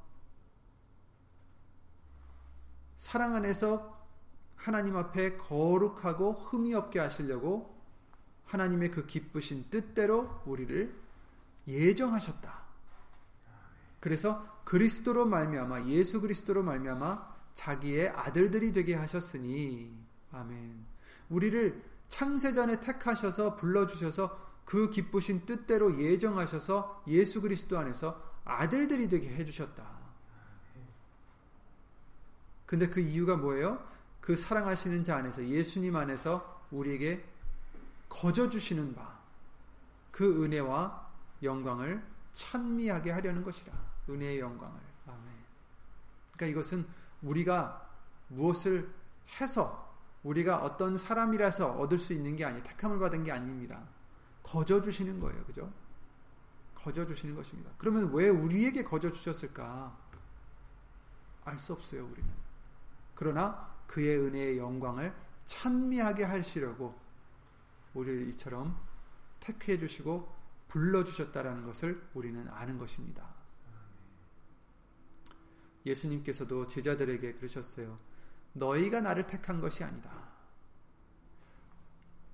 사랑 2.97 3.35
안에서 3.35 3.97
하나님 4.55 4.97
앞에 4.97 5.37
거룩하고 5.37 6.33
흠이 6.33 6.73
없게 6.73 6.99
하시려고 6.99 7.77
하나님의 8.45 8.91
그 8.91 9.05
기쁘신 9.05 9.69
뜻대로 9.69 10.41
우리를 10.45 10.93
예정하셨다. 11.67 12.61
그래서 13.99 14.56
그리스도로 14.67 15.25
말미암아 15.25 15.85
예수 15.85 16.19
그리스도로 16.19 16.61
말미암아 16.61 17.35
자기의 17.53 18.09
아들들이 18.09 18.73
되게 18.73 18.95
하셨으니 18.95 19.97
아멘. 20.33 20.85
우리를 21.29 21.81
창세전에 22.09 22.81
택하셔서 22.81 23.55
불러 23.55 23.85
주셔서 23.85 24.37
그 24.65 24.89
기쁘신 24.89 25.45
뜻대로 25.45 25.97
예정하셔서 25.97 27.05
예수 27.07 27.39
그리스도 27.39 27.79
안에서 27.79 28.21
아들들이 28.43 29.07
되게 29.07 29.29
해 29.29 29.45
주셨다. 29.45 29.85
근데 32.65 32.89
그 32.89 32.99
이유가 32.99 33.37
뭐예요? 33.37 33.81
그 34.19 34.35
사랑하시는 34.35 35.05
자 35.05 35.15
안에서 35.15 35.47
예수님 35.47 35.95
안에서 35.95 36.65
우리에게 36.71 37.23
거저 38.09 38.49
주시는 38.49 38.95
바, 38.95 39.17
그 40.11 40.43
은혜와 40.43 41.09
영광을 41.41 42.03
찬미하게 42.33 43.11
하려는 43.11 43.43
것이라. 43.45 43.86
은혜의 44.09 44.39
영광을. 44.39 44.79
아멘. 45.05 45.23
그러니까 46.33 46.45
이것은 46.45 46.87
우리가 47.21 47.89
무엇을 48.29 48.93
해서 49.39 49.87
우리가 50.23 50.63
어떤 50.63 50.97
사람이라서 50.97 51.71
얻을 51.73 51.97
수 51.97 52.13
있는 52.13 52.35
게 52.35 52.45
아니에요. 52.45 52.63
택함을 52.63 52.99
받은 52.99 53.23
게 53.23 53.31
아닙니다. 53.31 53.87
거저 54.43 54.81
주시는 54.81 55.19
거예요. 55.19 55.43
그죠? 55.45 55.71
거저 56.75 57.05
주시는 57.05 57.35
것입니다. 57.35 57.71
그러면 57.77 58.11
왜 58.13 58.29
우리에게 58.29 58.83
거저 58.83 59.11
주셨을까? 59.11 59.97
알 61.45 61.57
수 61.59 61.73
없어요, 61.73 62.05
우리는. 62.05 62.29
그러나 63.15 63.73
그의 63.87 64.17
은혜의 64.19 64.57
영광을 64.57 65.15
찬미하게 65.45 66.25
하시려고 66.25 66.99
우리 67.93 68.29
이처럼 68.29 68.77
택해 69.39 69.77
주시고 69.77 70.35
불러 70.67 71.03
주셨다라는 71.03 71.65
것을 71.65 72.05
우리는 72.13 72.47
아는 72.49 72.77
것입니다. 72.77 73.36
예수님께서도 75.87 76.67
제자들에게 76.67 77.33
그러셨어요. 77.33 77.97
너희가 78.53 79.01
나를 79.01 79.23
택한 79.23 79.61
것이 79.61 79.83
아니다. 79.83 80.11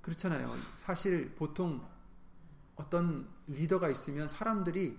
그렇잖아요. 0.01 0.55
사실 0.75 1.33
보통 1.35 1.85
어떤 2.75 3.27
리더가 3.47 3.89
있으면 3.89 4.27
사람들이 4.27 4.97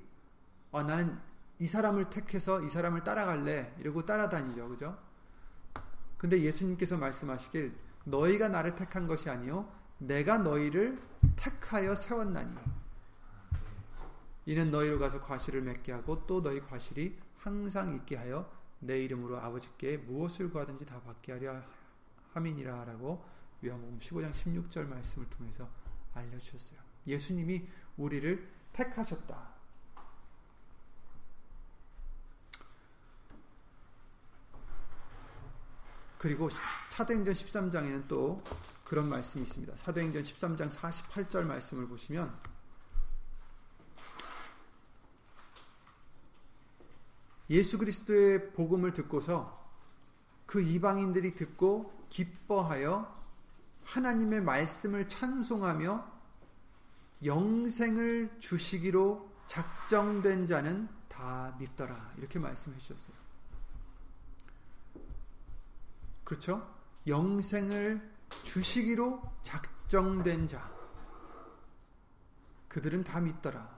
어, 0.71 0.83
나는 0.83 1.19
이 1.59 1.67
사람을 1.67 2.11
택해서 2.11 2.62
이 2.62 2.69
사람을 2.69 3.05
따라갈래 3.05 3.75
이러고 3.79 4.05
따라다니죠. 4.05 4.69
그죠? 4.69 4.99
근데 6.17 6.40
예수님께서 6.40 6.97
말씀하시길 6.97 7.75
너희가 8.05 8.49
나를 8.49 8.75
택한 8.75 9.07
것이 9.07 9.29
아니요 9.29 9.71
내가 9.99 10.38
너희를 10.38 10.99
택하여 11.37 11.95
세웠나니 11.95 12.55
이는 14.47 14.71
너희로 14.71 14.99
가서 14.99 15.21
과실을 15.23 15.62
맺게 15.62 15.93
하고 15.93 16.27
또 16.27 16.43
너희 16.43 16.61
과실이 16.61 17.17
항상 17.44 17.94
있게 17.94 18.16
하여 18.16 18.50
내 18.80 19.04
이름으로 19.04 19.37
아버지께 19.38 19.98
무엇을 19.98 20.50
구하든지 20.50 20.87
다 20.87 20.98
받게 21.02 21.33
하려 21.33 21.62
함이니라라고 22.33 23.22
요한복음 23.66 23.98
15장 23.98 24.33
16절 24.33 24.87
말씀을 24.87 25.28
통해서 25.28 25.68
알려주셨어요. 26.14 26.80
예수님이 27.07 27.68
우리를 27.98 28.50
택하셨다. 28.72 29.54
그리고 36.16 36.48
사도행전 36.87 37.35
13장에는 37.35 38.09
또 38.09 38.42
그런 38.85 39.07
말씀이 39.11 39.42
있습니다. 39.42 39.76
사도행전 39.76 40.22
13장 40.22 40.70
48절 40.70 41.44
말씀을 41.44 41.87
보시면 41.88 42.54
예수 47.50 47.78
그리스도의 47.78 48.52
복음을 48.52 48.92
듣고서 48.92 49.62
그 50.46 50.61
이방인들이 50.61 51.35
듣고 51.35 51.92
기뻐하여 52.09 53.12
하나님의 53.85 54.42
말씀을 54.42 55.09
찬송하며 55.09 56.12
영생을 57.24 58.37
주시기로 58.38 59.30
작정된 59.46 60.46
자는 60.46 60.88
다 61.09 61.54
믿더라. 61.59 62.14
이렇게 62.18 62.38
말씀해 62.38 62.78
주셨어요. 62.78 63.16
그렇죠? 66.24 66.74
영생을 67.07 68.11
주시기로 68.42 69.22
작정된 69.42 70.46
자 70.46 70.72
그들은 72.68 73.04
다 73.04 73.20
믿더라. 73.20 73.73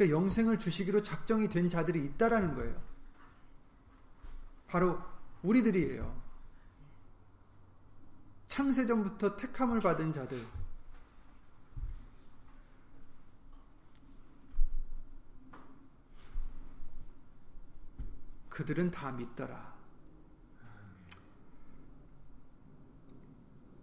그러니까 0.00 0.16
영생을 0.16 0.58
주시기로 0.58 1.02
작정이 1.02 1.50
된 1.50 1.68
자들이 1.68 2.02
있다라는 2.06 2.54
거예요. 2.54 2.82
바로 4.66 4.98
우리들이에요. 5.42 6.22
창세전부터 8.48 9.36
택함을 9.36 9.80
받은 9.80 10.10
자들. 10.10 10.46
그들은 18.48 18.90
다 18.90 19.12
믿더라. 19.12 19.74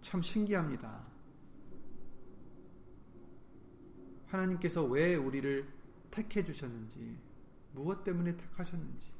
참 0.00 0.20
신기합니다. 0.20 1.00
하나님께서 4.26 4.82
왜 4.84 5.14
우리를 5.14 5.77
택해 6.10 6.44
주셨는지, 6.44 7.18
무엇 7.72 8.04
때문에 8.04 8.36
택하셨는지. 8.36 9.12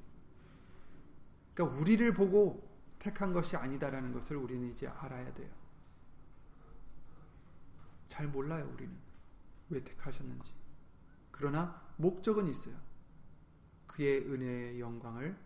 그러니까 1.55 1.81
우리를 1.81 2.13
보고 2.15 2.69
택한 2.99 3.33
것이 3.33 3.57
아니다라는 3.57 4.13
것을 4.13 4.37
우리는 4.37 4.71
이제 4.71 4.87
알아야 4.87 5.33
돼요. 5.35 5.51
잘 8.09 8.27
몰라요, 8.27 8.69
우리는. 8.73 8.97
왜 9.71 9.83
택하셨는지. 9.85 10.53
그러나 11.31 11.83
목적은 11.97 12.49
있어요. 12.49 12.77
그의 13.87 14.21
은혜의 14.21 14.81
영광을 14.81 15.37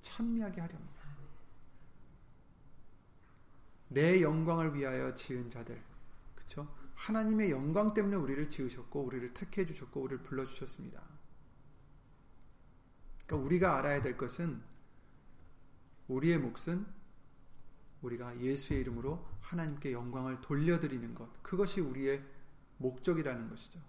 찬미하게 0.00 0.60
하렵니다. 0.60 0.98
내 3.88 4.20
영광을 4.20 4.74
위하여 4.74 5.14
지은 5.14 5.50
자들. 5.50 5.82
그쵸? 6.34 6.68
하나님의 6.98 7.52
영광 7.52 7.94
때문에 7.94 8.16
우리를 8.16 8.48
지으셨고, 8.48 9.04
우리를 9.04 9.32
택해 9.32 9.64
주셨고, 9.64 10.00
우리를 10.00 10.22
불러 10.24 10.44
주셨습니다. 10.44 11.00
그러니까 13.24 13.46
우리가 13.46 13.78
알아야 13.78 14.02
될 14.02 14.16
것은 14.16 14.60
우리의 16.08 16.38
몫은 16.38 16.86
우리가 18.02 18.40
예수의 18.40 18.80
이름으로 18.80 19.24
하나님께 19.40 19.92
영광을 19.92 20.40
돌려드리는 20.40 21.14
것. 21.14 21.42
그것이 21.42 21.80
우리의 21.80 22.22
목적이라는 22.78 23.48
것이죠. 23.48 23.80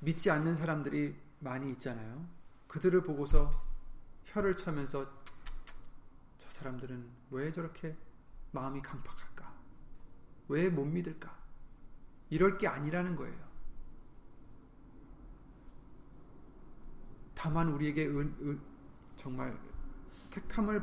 믿지 0.00 0.30
않는 0.30 0.56
사람들이 0.56 1.16
많이 1.40 1.70
있잖아요. 1.72 2.28
그들을 2.68 3.02
보고서 3.02 3.50
혀를 4.24 4.56
차면서 4.56 5.10
저 6.38 6.50
사람들은 6.50 7.08
왜 7.30 7.50
저렇게 7.50 7.96
마음이 8.54 8.80
강팍할까? 8.82 9.52
왜 10.48 10.70
못 10.70 10.84
믿을까? 10.84 11.36
이럴 12.30 12.56
게 12.56 12.66
아니라는 12.68 13.16
거예요. 13.16 13.44
다만 17.34 17.68
우리에게 17.68 18.06
은, 18.06 18.34
은, 18.40 18.60
정말 19.16 19.58
택함을 20.30 20.82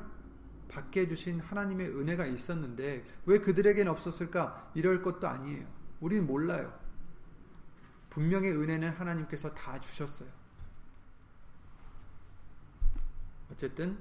받게 0.67 1.01
해주신 1.01 1.39
하나님의 1.39 1.89
은혜가 1.89 2.25
있었는데 2.25 3.05
왜 3.25 3.39
그들에게는 3.39 3.91
없었을까? 3.91 4.71
이럴 4.75 5.01
것도 5.01 5.27
아니에요. 5.27 5.67
우리는 5.99 6.25
몰라요. 6.25 6.77
분명히 8.09 8.49
은혜는 8.49 8.89
하나님께서 8.91 9.53
다 9.53 9.79
주셨어요. 9.79 10.29
어쨌든 13.51 13.97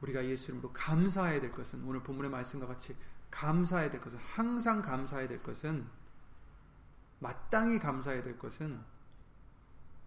우리가 0.00 0.24
예수 0.24 0.50
이름으로 0.50 0.72
감사해야 0.72 1.40
될 1.40 1.50
것은 1.50 1.84
오늘 1.84 2.02
본문의 2.02 2.30
말씀과 2.30 2.66
같이 2.66 2.96
감사해야 3.30 3.90
될 3.90 4.00
것은 4.00 4.18
항상 4.18 4.82
감사해야 4.82 5.28
될 5.28 5.42
것은 5.42 5.86
마땅히 7.18 7.78
감사해야 7.78 8.22
될 8.22 8.38
것은 8.38 8.82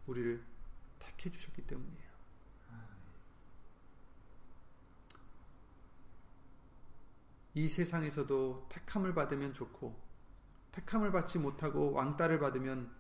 우리를 0.08 0.44
택해 1.00 1.30
주셨기 1.30 1.62
때문이에요. 1.68 2.14
이 7.56 7.70
세상에서도 7.70 8.68
택함을 8.70 9.14
받으면 9.14 9.54
좋고 9.54 10.02
택함을 10.72 11.12
받지 11.12 11.38
못하고 11.38 11.92
왕따를 11.92 12.40
받으면 12.40 12.92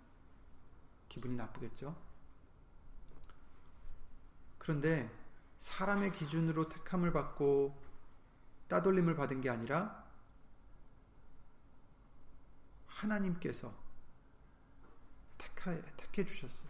기분이 1.10 1.36
나쁘겠죠. 1.36 1.99
그런데 4.60 5.12
사람의 5.63 6.12
기준으로 6.12 6.67
택함을 6.67 7.13
받고 7.13 7.82
따돌림을 8.67 9.15
받은 9.15 9.39
게 9.39 9.49
아니라 9.49 10.04
하나님께서 12.86 13.73
택해, 15.38 15.82
택해 15.95 16.26
주셨어요. 16.26 16.69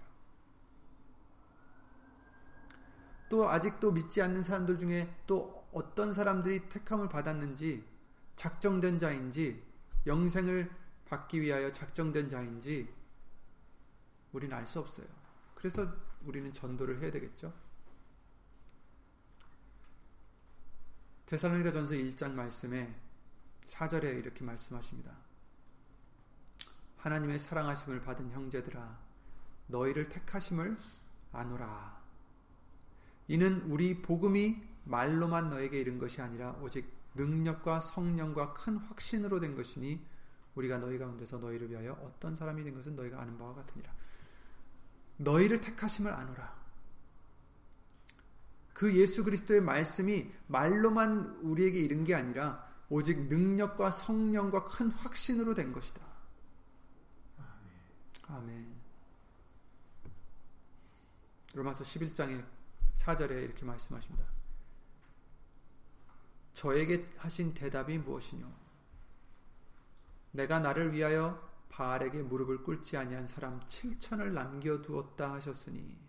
또 3.29 3.49
아직도 3.49 3.93
믿지 3.93 4.21
않는 4.21 4.43
사람들 4.43 4.77
중에 4.77 5.11
또 5.25 5.67
어떤 5.71 6.13
사람들이 6.13 6.69
택함을 6.69 7.09
받았는지 7.09 7.83
작정된 8.35 8.99
자인지 8.99 9.65
영생을 10.05 10.69
받기 11.05 11.41
위하여 11.41 11.71
작정된 11.71 12.29
자인지 12.29 12.93
우리는 14.33 14.55
알 14.55 14.67
수 14.67 14.79
없어요. 14.79 15.07
그래서 15.55 15.91
우리는 16.25 16.53
전도를 16.53 17.01
해야 17.01 17.09
되겠죠. 17.09 17.72
데살로니가 21.25 21.71
전서 21.71 21.93
1장 21.93 22.33
말씀에 22.33 22.93
4절에 23.65 24.19
이렇게 24.19 24.43
말씀하십니다. 24.43 25.11
하나님의 26.97 27.39
사랑하심을 27.39 28.01
받은 28.01 28.31
형제들아 28.31 28.97
너희를 29.67 30.09
택하심을 30.09 30.77
아노라. 31.31 32.01
이는 33.27 33.61
우리 33.69 34.01
복음이 34.01 34.61
말로만 34.85 35.49
너에게 35.49 35.79
이른 35.79 35.97
것이 35.97 36.21
아니라 36.21 36.51
오직 36.61 36.91
능력과 37.15 37.79
성령과 37.79 38.53
큰 38.53 38.77
확신으로 38.77 39.39
된 39.39 39.55
것이니 39.55 40.05
우리가 40.55 40.77
너희 40.77 40.97
가운데서 40.97 41.37
너희를 41.37 41.69
위하여 41.69 41.93
어떤 42.03 42.35
사람이 42.35 42.63
된 42.63 42.75
것은 42.75 42.95
너희가 42.95 43.21
아는 43.21 43.37
바와 43.37 43.55
같으니라. 43.55 43.91
너희를 45.17 45.61
택하심을 45.61 46.11
아노라. 46.11 46.62
그 48.73 48.95
예수 48.95 49.23
그리스도의 49.23 49.61
말씀이 49.61 50.31
말로만 50.47 51.39
우리에게 51.41 51.79
이른 51.79 52.03
게 52.03 52.15
아니라 52.15 52.67
오직 52.89 53.27
능력과 53.27 53.91
성령과 53.91 54.65
큰 54.65 54.89
확신으로 54.89 55.53
된 55.53 55.71
것이다. 55.71 56.01
아멘. 58.27 58.73
로마서 61.53 61.83
11장에 61.83 62.43
4절에 62.95 63.43
이렇게 63.43 63.63
말씀하십니다. 63.63 64.25
저에게 66.53 67.09
하신 67.17 67.53
대답이 67.53 67.97
무엇이뇨? 67.99 68.47
내가 70.31 70.59
나를 70.59 70.93
위하여 70.93 71.51
바알에게 71.69 72.23
무릎을 72.23 72.63
꿇지 72.63 72.97
아니한 72.97 73.27
사람 73.27 73.59
7천을 73.61 74.31
남겨 74.31 74.81
두었다 74.81 75.33
하셨으니 75.33 76.02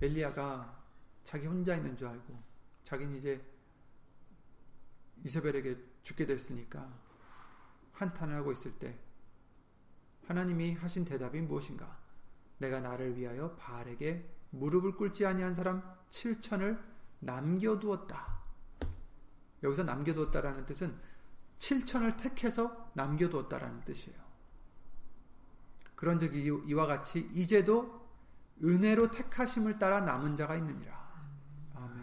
엘리야가 0.00 0.84
자기 1.24 1.46
혼자 1.46 1.74
있는 1.74 1.96
줄 1.96 2.08
알고 2.08 2.38
자기는 2.84 3.16
이제 3.16 3.44
이세벨에게 5.24 5.76
죽게 6.02 6.26
됐으니까 6.26 6.88
한탄을 7.92 8.36
하고 8.36 8.52
있을 8.52 8.78
때 8.78 8.98
하나님이 10.26 10.74
하신 10.74 11.04
대답이 11.04 11.40
무엇인가? 11.40 11.98
내가 12.58 12.80
나를 12.80 13.16
위하여 13.16 13.54
바알에게 13.56 14.28
무릎을 14.50 14.92
꿇지 14.92 15.24
아니한 15.26 15.54
사람 15.54 15.82
7천을 16.10 16.80
남겨두었다. 17.20 18.36
여기서 19.62 19.84
남겨두었다라는 19.84 20.66
뜻은 20.66 20.96
7천을 21.58 22.16
택해서 22.18 22.90
남겨두었다라는 22.94 23.84
뜻이에요. 23.84 24.18
그런즉 25.94 26.34
이와 26.34 26.86
같이 26.86 27.30
이제도 27.32 28.05
은혜로 28.62 29.10
택하심을 29.10 29.78
따라 29.78 30.00
남은 30.00 30.36
자가 30.36 30.56
있느니라. 30.56 30.96
아멘. 31.74 32.02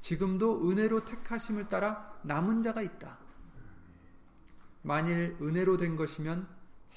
지금도 0.00 0.68
은혜로 0.68 1.04
택하심을 1.04 1.68
따라 1.68 2.18
남은 2.22 2.62
자가 2.62 2.82
있다. 2.82 3.18
만일 4.82 5.36
은혜로 5.40 5.76
된 5.76 5.96
것이면 5.96 6.48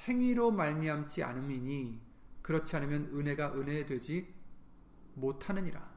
행위로 0.07 0.51
말미암지 0.51 1.23
않음이니 1.23 2.01
그렇지 2.41 2.75
않으면 2.75 3.11
은혜가 3.13 3.53
은혜 3.55 3.85
되지 3.85 4.33
못하느니라. 5.13 5.95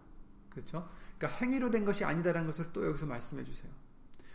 그렇죠? 0.51 0.89
그러니까 1.17 1.41
행위로 1.41 1.71
된 1.71 1.85
것이 1.85 2.05
아니다라는 2.05 2.47
것을 2.47 2.73
또 2.73 2.87
여기서 2.87 3.07
말씀해 3.07 3.45
주세요. 3.45 3.71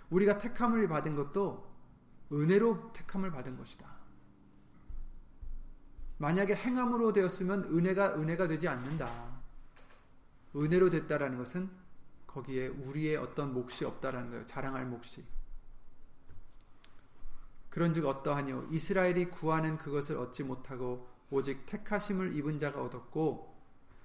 우리가 0.09 0.37
택함을 0.37 0.87
받은 0.87 1.15
것도 1.15 1.71
은혜로 2.31 2.93
택함을 2.93 3.31
받은 3.31 3.57
것이다. 3.57 4.02
만약에 6.17 6.55
행함으로 6.55 7.13
되었으면 7.13 7.65
은혜가 7.65 8.15
은혜가 8.15 8.47
되지 8.47 8.67
않는다. 8.67 9.07
은혜로 10.55 10.89
됐다라는 10.89 11.37
것은 11.37 11.69
거기에 12.27 12.67
우리의 12.67 13.17
어떤 13.17 13.53
몫이 13.53 13.85
없다라는 13.85 14.29
거예요. 14.29 14.45
자랑할 14.45 14.85
몫이. 14.85 15.23
그런즉 17.69 18.05
어떠하뇨 18.05 18.67
이스라엘이 18.69 19.31
구하는 19.31 19.77
그것을 19.77 20.17
얻지 20.17 20.43
못하고 20.43 21.09
오직 21.31 21.65
택하심을 21.65 22.35
입은 22.35 22.59
자가 22.59 22.83
얻었고 22.83 23.51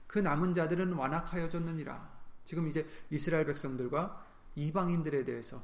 그 0.07 0.19
남은 0.19 0.55
자들은 0.55 0.95
완악하여졌느니라. 0.95 2.19
지금 2.45 2.67
이제 2.67 2.87
이스라엘 3.11 3.45
백성들과 3.45 4.27
이방인들에 4.57 5.25
대해서 5.25 5.63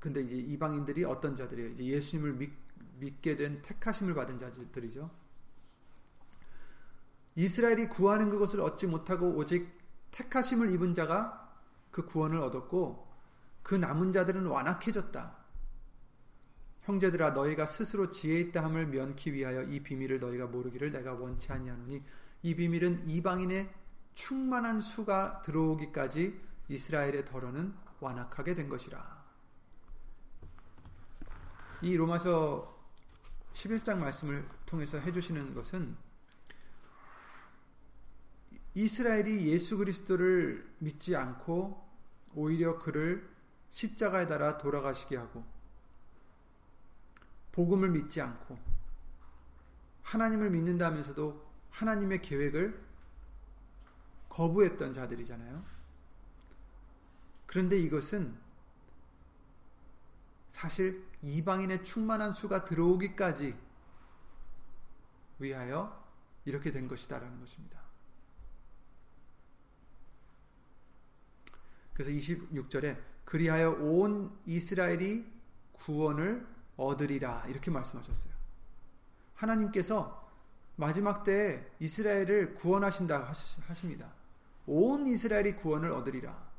근데 0.00 0.22
이제 0.22 0.36
이방인들이 0.36 1.04
어떤 1.04 1.34
자들이에요? 1.36 1.70
이제 1.70 1.84
예수님을 1.84 2.32
믿, 2.34 2.50
믿게 2.98 3.36
된 3.36 3.62
택하심을 3.62 4.14
받은 4.14 4.38
자들이죠. 4.38 5.10
이스라엘이 7.36 7.88
구하는 7.88 8.30
그것을 8.30 8.60
얻지 8.60 8.86
못하고 8.86 9.34
오직 9.34 9.78
택하심을 10.12 10.70
입은 10.70 10.94
자가 10.94 11.52
그 11.90 12.06
구원을 12.06 12.38
얻었고 12.38 13.08
그 13.62 13.74
남은 13.74 14.12
자들은 14.12 14.46
완악해졌다. 14.46 15.44
형제들아 16.82 17.30
너희가 17.30 17.66
스스로 17.66 18.10
지혜 18.10 18.40
있다 18.40 18.62
함을 18.62 18.86
면키 18.86 19.32
위하여 19.32 19.62
이 19.62 19.82
비밀을 19.82 20.20
너희가 20.20 20.46
모르기를 20.46 20.92
내가 20.92 21.14
원치 21.14 21.50
아니하노니 21.50 22.02
이 22.42 22.54
비밀은 22.54 23.08
이방인의 23.08 23.72
충만한 24.14 24.80
수가 24.80 25.42
들어오기까지 25.42 26.40
이스라엘의 26.68 27.24
덜어는 27.24 27.74
완악하게 28.00 28.54
된 28.54 28.68
것이라. 28.68 29.24
이 31.82 31.96
로마서 31.96 32.73
11장 33.54 33.98
말씀을 33.98 34.46
통해서 34.66 34.98
해주시는 34.98 35.54
것은 35.54 35.96
이스라엘이 38.74 39.46
예수 39.46 39.78
그리스도를 39.78 40.68
믿지 40.78 41.14
않고 41.14 41.82
오히려 42.34 42.78
그를 42.80 43.28
십자가에 43.70 44.26
달아 44.26 44.58
돌아가시게 44.58 45.16
하고 45.16 45.44
복음을 47.52 47.90
믿지 47.90 48.20
않고 48.20 48.58
하나님을 50.02 50.50
믿는다면서도 50.50 51.44
하나님의 51.70 52.20
계획을 52.22 52.82
거부했던 54.28 54.92
자들이잖아요. 54.92 55.64
그런데 57.46 57.78
이것은 57.78 58.36
사실 60.54 61.04
이방인의 61.20 61.82
충만한 61.82 62.32
수가 62.32 62.64
들어오기까지 62.64 63.56
위하여 65.40 66.00
이렇게 66.44 66.70
된 66.70 66.86
것이다라는 66.86 67.40
것입니다. 67.40 67.80
그래서 71.92 72.12
26절에 72.12 73.02
그리하여 73.24 73.70
온 73.72 74.38
이스라엘이 74.46 75.26
구원을 75.72 76.46
얻으리라 76.76 77.46
이렇게 77.48 77.72
말씀하셨어요. 77.72 78.32
하나님께서 79.34 80.30
마지막 80.76 81.24
때에 81.24 81.66
이스라엘을 81.80 82.54
구원하신다 82.54 83.32
하십니다. 83.66 84.12
온 84.66 85.04
이스라엘이 85.08 85.56
구원을 85.56 85.90
얻으리라. 85.90 86.53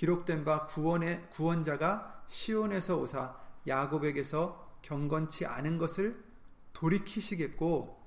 기록된 0.00 0.46
바 0.46 0.64
구원의 0.64 1.28
구원자가 1.28 2.24
시온에서 2.26 2.96
오사 2.96 3.36
야곱에게서 3.66 4.78
경건치 4.80 5.44
않은 5.44 5.76
것을 5.76 6.24
돌이키시겠고 6.72 8.02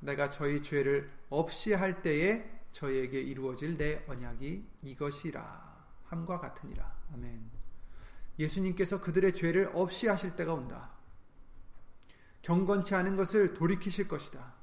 내가 0.00 0.30
저희 0.30 0.62
죄를 0.62 1.06
없이 1.28 1.74
할 1.74 2.00
때에 2.00 2.50
저희에게 2.72 3.20
이루어질 3.20 3.76
내 3.76 4.02
언약이 4.08 4.66
이것이라 4.84 5.84
함과 6.04 6.38
같으니라. 6.38 6.96
아멘. 7.12 7.50
예수님께서 8.38 9.02
그들의 9.02 9.34
죄를 9.34 9.70
없이 9.74 10.08
하실 10.08 10.36
때가 10.36 10.54
온다. 10.54 10.92
경건치 12.40 12.94
않은 12.94 13.16
것을 13.16 13.52
돌이키실 13.52 14.08
것이다. 14.08 14.54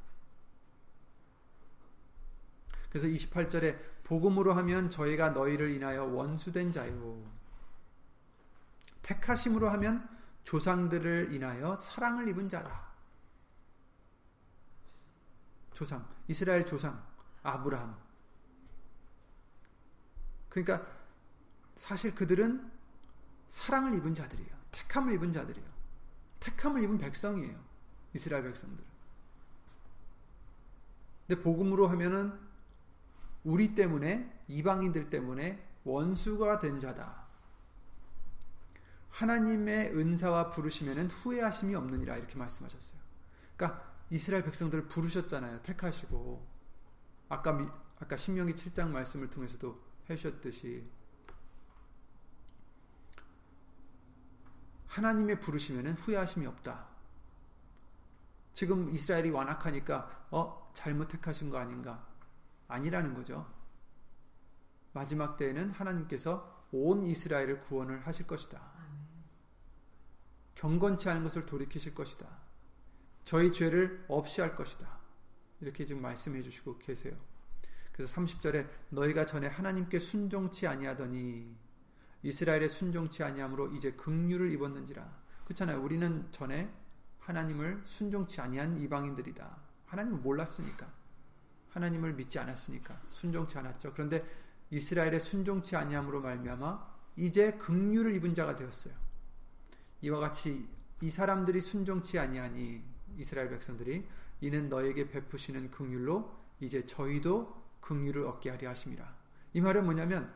그래서 2.91 3.07
28절에 3.07 3.79
복음으로 4.03 4.53
하면 4.53 4.89
저희가 4.89 5.29
너희를 5.29 5.71
인하여 5.71 6.03
원수된 6.03 6.73
자요. 6.73 7.23
택하심으로 9.01 9.69
하면 9.69 10.07
조상들을 10.43 11.31
인하여 11.31 11.77
사랑을 11.77 12.27
입은 12.27 12.49
자다. 12.49 12.91
조상, 15.73 16.05
이스라엘 16.27 16.65
조상, 16.65 17.01
아브라함. 17.43 17.97
그러니까 20.49 20.85
사실 21.77 22.13
그들은 22.13 22.69
사랑을 23.47 23.93
입은 23.93 24.13
자들이에요. 24.13 24.51
택함을 24.71 25.13
입은 25.13 25.31
자들이에요. 25.31 25.71
택함을 26.41 26.81
입은 26.81 26.97
백성이에요. 26.97 27.57
이스라엘 28.13 28.43
백성들은. 28.43 28.91
근데 31.27 31.41
복음으로 31.41 31.87
하면은 31.87 32.50
우리 33.43 33.73
때문에 33.75 34.43
이방인들 34.47 35.09
때문에 35.09 35.67
원수가 35.83 36.59
된 36.59 36.79
자다. 36.79 37.27
하나님의 39.09 39.95
은사와 39.95 40.51
부르시면은 40.51 41.09
후회하심이 41.09 41.75
없느니라 41.75 42.17
이렇게 42.17 42.37
말씀하셨어요. 42.37 42.99
그러니까 43.55 43.91
이스라엘 44.09 44.43
백성들을 44.43 44.87
부르셨잖아요. 44.87 45.61
택하시고 45.63 46.47
아까 47.29 47.57
아까 47.99 48.17
신명기 48.17 48.55
7장 48.55 48.89
말씀을 48.89 49.29
통해서도 49.29 49.79
해주셨듯이 50.09 50.89
하나님의 54.87 55.39
부르시면은 55.39 55.93
후회하심이 55.93 56.45
없다. 56.47 56.87
지금 58.53 58.89
이스라엘이 58.89 59.29
완악하니까 59.29 60.27
어 60.31 60.71
잘못 60.73 61.07
택하신 61.07 61.49
거 61.49 61.57
아닌가? 61.57 62.05
아니라는 62.71 63.13
거죠. 63.13 63.45
마지막 64.93 65.37
때에는 65.37 65.71
하나님께서 65.71 66.67
온 66.71 67.03
이스라엘을 67.03 67.61
구원을 67.61 68.05
하실 68.07 68.27
것이다. 68.27 68.61
경건치 70.55 71.09
않은 71.09 71.23
것을 71.23 71.45
돌이키실 71.45 71.95
것이다. 71.95 72.27
저희 73.23 73.51
죄를 73.51 74.05
없이 74.07 74.41
할 74.41 74.55
것이다. 74.55 74.99
이렇게 75.59 75.85
지금 75.85 76.01
말씀해 76.01 76.41
주시고 76.41 76.79
계세요. 76.79 77.15
그래서 77.91 78.15
30절에 78.15 78.67
너희가 78.89 79.25
전에 79.25 79.47
하나님께 79.47 79.99
순종치 79.99 80.67
아니하더니 80.67 81.55
이스라엘의 82.23 82.69
순종치 82.69 83.23
아니함으로 83.23 83.73
이제 83.73 83.91
긍휼을 83.93 84.51
입었는지라. 84.51 85.21
그렇잖아요. 85.45 85.81
우리는 85.81 86.31
전에 86.31 86.71
하나님을 87.19 87.83
순종치 87.85 88.41
아니한 88.41 88.77
이방인들이다. 88.79 89.57
하나님을 89.87 90.19
몰랐으니까. 90.19 91.00
하나님을 91.71 92.13
믿지 92.13 92.39
않았으니까 92.39 93.01
순종치 93.09 93.57
않았죠. 93.57 93.93
그런데 93.93 94.25
이스라엘의 94.69 95.19
순종치 95.19 95.75
아니함으로 95.75 96.21
말미암아 96.21 96.91
이제 97.17 97.53
긍휼을 97.53 98.13
입은 98.13 98.33
자가 98.33 98.55
되었어요. 98.55 98.93
이와 100.01 100.19
같이 100.19 100.67
이 101.01 101.09
사람들이 101.09 101.61
순종치 101.61 102.19
아니하니 102.19 102.83
이스라엘 103.17 103.49
백성들이 103.49 104.07
이는 104.41 104.69
너에게 104.69 105.09
베푸시는 105.09 105.71
긍휼로 105.71 106.39
이제 106.59 106.85
저희도 106.85 107.61
긍휼을 107.81 108.25
얻게 108.25 108.49
하려 108.49 108.69
하심이라. 108.69 109.15
이 109.53 109.61
말은 109.61 109.85
뭐냐면 109.85 110.33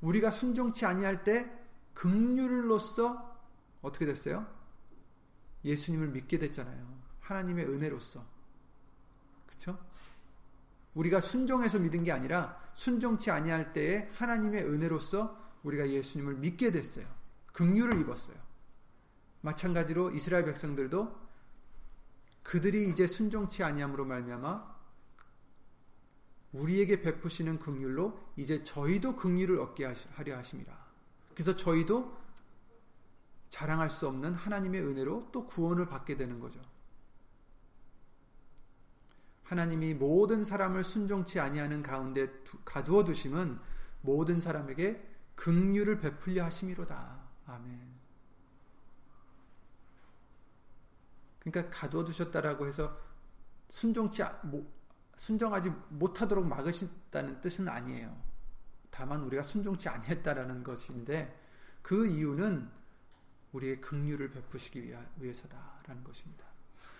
우리가 0.00 0.30
순종치 0.30 0.84
아니할 0.84 1.24
때 1.24 1.50
긍휼로서 1.94 3.40
어떻게 3.80 4.06
됐어요? 4.06 4.46
예수님을 5.64 6.08
믿게 6.08 6.38
됐잖아요. 6.38 7.02
하나님의 7.20 7.66
은혜로서. 7.66 8.24
그렇죠? 9.46 9.78
우리가 10.94 11.20
순종해서 11.20 11.78
믿은 11.78 12.04
게 12.04 12.12
아니라 12.12 12.60
순종치 12.74 13.30
아니할 13.30 13.72
때에 13.72 14.10
하나님의 14.14 14.64
은혜로서 14.64 15.40
우리가 15.62 15.88
예수님을 15.88 16.34
믿게 16.36 16.70
됐어요. 16.70 17.06
긍휼을 17.52 18.00
입었어요. 18.00 18.36
마찬가지로 19.40 20.12
이스라엘 20.12 20.44
백성들도 20.44 21.20
그들이 22.42 22.88
이제 22.88 23.06
순종치 23.06 23.62
아니함으로 23.62 24.04
말미암아 24.04 24.72
우리에게 26.52 27.00
베푸시는 27.00 27.58
긍휼로 27.58 28.18
이제 28.36 28.62
저희도 28.62 29.16
긍휼을 29.16 29.58
얻게 29.60 29.92
하려 30.14 30.36
하심이라. 30.36 30.92
그래서 31.34 31.56
저희도 31.56 32.20
자랑할 33.48 33.90
수 33.90 34.06
없는 34.06 34.34
하나님의 34.34 34.82
은혜로 34.82 35.28
또 35.32 35.46
구원을 35.46 35.86
받게 35.86 36.16
되는 36.16 36.40
거죠. 36.40 36.60
하나님이 39.44 39.94
모든 39.94 40.44
사람을 40.44 40.84
순종치 40.84 41.40
아니하는 41.40 41.82
가운데 41.82 42.28
가두어 42.64 43.04
두심은 43.04 43.58
모든 44.00 44.40
사람에게 44.40 45.08
긍휼을 45.34 45.98
베풀려 46.00 46.44
하심이로다. 46.44 47.20
아멘. 47.46 47.92
그러니까 51.40 51.76
가두어 51.76 52.04
두셨다라고 52.04 52.66
해서 52.66 52.96
순종치 53.68 54.22
뭐, 54.44 54.70
순종하지 55.16 55.72
못하도록 55.88 56.46
막으신다는 56.46 57.40
뜻은 57.40 57.68
아니에요. 57.68 58.16
다만 58.90 59.22
우리가 59.22 59.42
순종치 59.42 59.88
아니했다라는 59.88 60.62
것인데 60.62 61.40
그 61.80 62.06
이유는 62.06 62.70
우리의 63.52 63.80
긍휼을 63.80 64.30
베푸시기 64.30 64.94
위해서다라는 65.18 66.04
것입니다. 66.04 66.46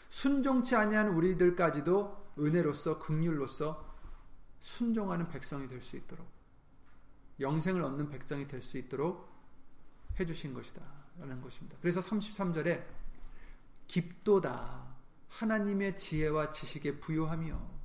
순종치 0.09 0.75
아니한 0.77 1.09
우리들까지도 1.11 2.22
은혜로서 2.39 2.99
긍휼로서 2.99 3.93
순종하는 4.61 5.29
백성이 5.29 5.67
될 5.69 5.81
수 5.81 5.97
있도록 5.97 6.27
영생을 7.41 7.83
얻는 7.83 8.09
백성이 8.11 8.47
될 8.47 8.63
수 8.63 8.79
있도록 8.79 9.31
해 10.21 10.27
주신 10.27 10.55
것이다 10.55 10.83
라는 11.19 11.41
것입니다. 11.41 11.77
그래서 11.81 12.01
33절에 12.01 12.85
깊도다 13.87 14.95
하나님의 15.29 15.97
지혜와 15.97 16.51
지식에 16.51 17.01
부요하며 17.01 17.83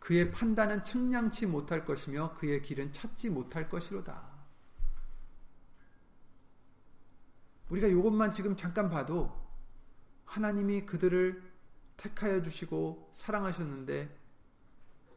그의 0.00 0.32
판단은 0.32 0.82
측량치 0.82 1.46
못할 1.46 1.84
것이며 1.84 2.34
그의 2.34 2.60
길은 2.62 2.92
찾지 2.92 3.30
못할 3.30 3.68
것이로다. 3.68 4.32
우리가 7.70 7.86
이것만 7.86 8.32
지금 8.32 8.56
잠깐 8.56 8.90
봐도 8.90 9.40
하나님이 10.24 10.86
그들을 10.86 11.51
택하여 12.02 12.42
주시고 12.42 13.10
사랑하셨는데 13.12 14.18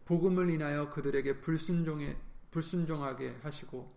복음을 0.05 0.51
인하여 0.51 0.91
그들에게 0.91 1.41
불순종에 1.41 2.15
불순종하게 2.51 3.39
하시고 3.41 3.91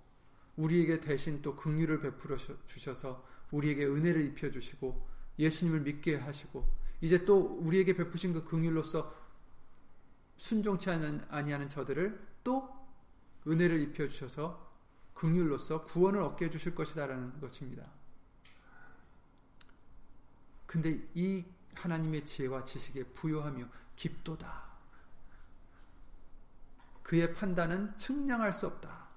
우리에게 0.56 1.00
대신 1.00 1.42
또 1.42 1.54
긍휼을 1.54 2.00
베풀어 2.00 2.36
주셔서 2.66 3.24
우리에게 3.50 3.84
은혜를 3.84 4.22
입혀 4.22 4.50
주시고 4.50 5.06
예수님을 5.38 5.80
믿게 5.82 6.16
하시고 6.16 6.66
이제 7.02 7.24
또 7.26 7.58
우리에게 7.60 7.94
베푸신 7.94 8.32
그 8.32 8.44
긍휼로서 8.44 9.14
순종치 10.38 10.88
아니하는 10.88 11.68
저들을 11.68 12.26
또 12.42 12.68
은혜를 13.46 13.80
입혀 13.82 14.08
주셔서 14.08 14.66
긍휼로서 15.12 15.84
구원을 15.84 16.22
얻게 16.22 16.46
해 16.46 16.50
주실 16.50 16.74
것이다라는 16.74 17.38
것입니다. 17.38 17.90
근데 20.66 21.06
이 21.14 21.44
하나님의 21.78 22.24
지혜와 22.24 22.64
지식에 22.64 23.04
부여하며 23.04 23.66
깊도다. 23.96 24.68
그의 27.02 27.32
판단은 27.34 27.96
측량할 27.96 28.52
수 28.52 28.66
없다. 28.66 29.08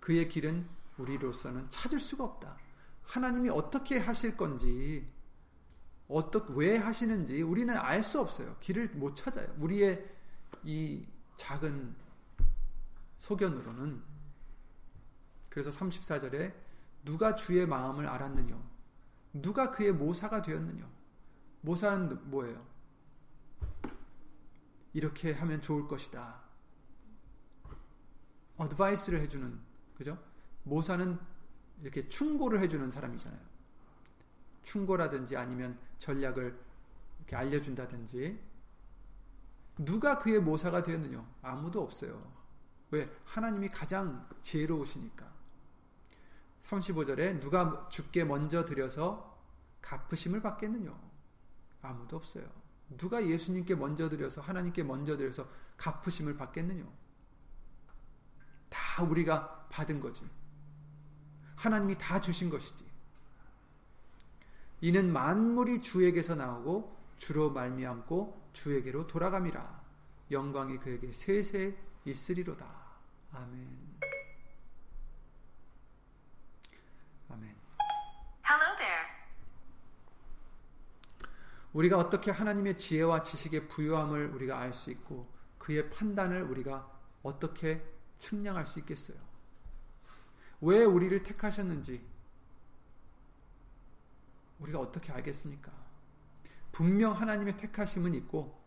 그의 0.00 0.28
길은 0.28 0.68
우리로서는 0.98 1.68
찾을 1.70 1.98
수가 1.98 2.24
없다. 2.24 2.56
하나님이 3.02 3.50
어떻게 3.50 3.98
하실 3.98 4.36
건지, 4.36 5.10
어떻게, 6.08 6.52
왜 6.54 6.76
하시는지 6.76 7.42
우리는 7.42 7.76
알 7.76 8.02
수 8.02 8.20
없어요. 8.20 8.56
길을 8.60 8.90
못 8.90 9.14
찾아요. 9.14 9.52
우리의 9.58 10.08
이 10.64 11.06
작은 11.36 11.94
소견으로는. 13.18 14.02
그래서 15.48 15.70
34절에 15.70 16.54
누가 17.04 17.34
주의 17.34 17.66
마음을 17.66 18.06
알았느냐? 18.06 18.56
누가 19.32 19.70
그의 19.70 19.92
모사가 19.92 20.42
되었느냐? 20.42 20.97
모사는 21.68 22.30
뭐예요? 22.30 22.58
이렇게 24.94 25.34
하면 25.34 25.60
좋을 25.60 25.86
것이다. 25.86 26.40
어드바이스를 28.56 29.20
해주는, 29.20 29.60
그죠? 29.94 30.18
모사는 30.62 31.18
이렇게 31.82 32.08
충고를 32.08 32.62
해주는 32.62 32.90
사람이잖아요. 32.90 33.40
충고라든지 34.62 35.36
아니면 35.36 35.78
전략을 35.98 36.58
이렇게 37.18 37.36
알려준다든지. 37.36 38.40
누가 39.80 40.18
그의 40.18 40.40
모사가 40.40 40.82
되었느냐? 40.82 41.22
아무도 41.42 41.82
없어요. 41.82 42.18
왜? 42.90 43.14
하나님이 43.26 43.68
가장 43.68 44.26
지혜로우시니까. 44.40 45.30
35절에 46.62 47.38
누가 47.40 47.86
죽게 47.90 48.24
먼저 48.24 48.64
드려서 48.64 49.38
갚으심을 49.82 50.40
받겠느냐? 50.40 51.07
아무도 51.82 52.16
없어요. 52.16 52.44
누가 52.96 53.24
예수님께 53.24 53.74
먼저 53.74 54.08
드려서 54.08 54.40
하나님께 54.40 54.82
먼저 54.82 55.16
드려서 55.16 55.48
갚으심을 55.76 56.36
받겠느냐? 56.36 56.84
다 58.68 59.02
우리가 59.02 59.68
받은 59.68 60.00
거지. 60.00 60.28
하나님이 61.56 61.98
다 61.98 62.20
주신 62.20 62.50
것이지. 62.50 62.86
이는 64.80 65.12
만물이 65.12 65.82
주에게서 65.82 66.34
나오고 66.34 66.96
주로 67.16 67.50
말미암고 67.50 68.50
주에게로 68.52 69.06
돌아감이라. 69.06 69.82
영광이 70.30 70.78
그에게 70.78 71.12
세세 71.12 71.76
있으리로다. 72.04 72.66
아멘. 73.32 73.87
우리가 81.72 81.98
어떻게 81.98 82.30
하나님의 82.30 82.78
지혜와 82.78 83.22
지식의 83.22 83.68
부유함을 83.68 84.28
우리가 84.34 84.58
알 84.58 84.72
수 84.72 84.90
있고 84.90 85.28
그의 85.58 85.90
판단을 85.90 86.42
우리가 86.42 86.90
어떻게 87.22 87.84
측량할 88.16 88.64
수 88.66 88.78
있겠어요? 88.80 89.18
왜 90.60 90.82
우리를 90.84 91.22
택하셨는지 91.22 92.04
우리가 94.60 94.80
어떻게 94.80 95.12
알겠습니까? 95.12 95.70
분명 96.72 97.12
하나님의 97.12 97.56
택하심은 97.56 98.14
있고 98.14 98.58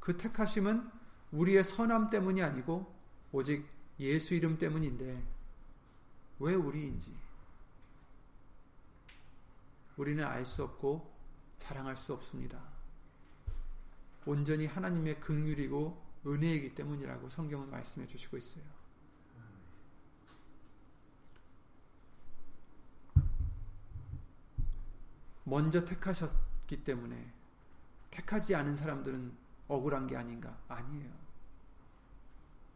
그 0.00 0.16
택하심은 0.16 0.90
우리의 1.30 1.64
선함 1.64 2.10
때문이 2.10 2.42
아니고 2.42 2.94
오직 3.30 3.66
예수 3.98 4.34
이름 4.34 4.58
때문인데 4.58 5.22
왜 6.40 6.54
우리인지 6.54 7.14
우리는 9.96 10.24
알 10.24 10.44
수 10.44 10.64
없고 10.64 11.11
자랑할 11.62 11.96
수 11.96 12.12
없습니다. 12.12 12.60
온전히 14.26 14.66
하나님의 14.66 15.20
긍휼이고 15.20 16.02
은혜이기 16.26 16.74
때문이라고 16.74 17.28
성경은 17.28 17.70
말씀해 17.70 18.04
주시고 18.08 18.36
있어요. 18.36 18.64
먼저 25.44 25.84
택하셨기 25.84 26.82
때문에 26.82 27.32
택하지 28.10 28.56
않은 28.56 28.74
사람들은 28.74 29.32
억울한 29.68 30.08
게 30.08 30.16
아닌가? 30.16 30.58
아니에요. 30.66 31.12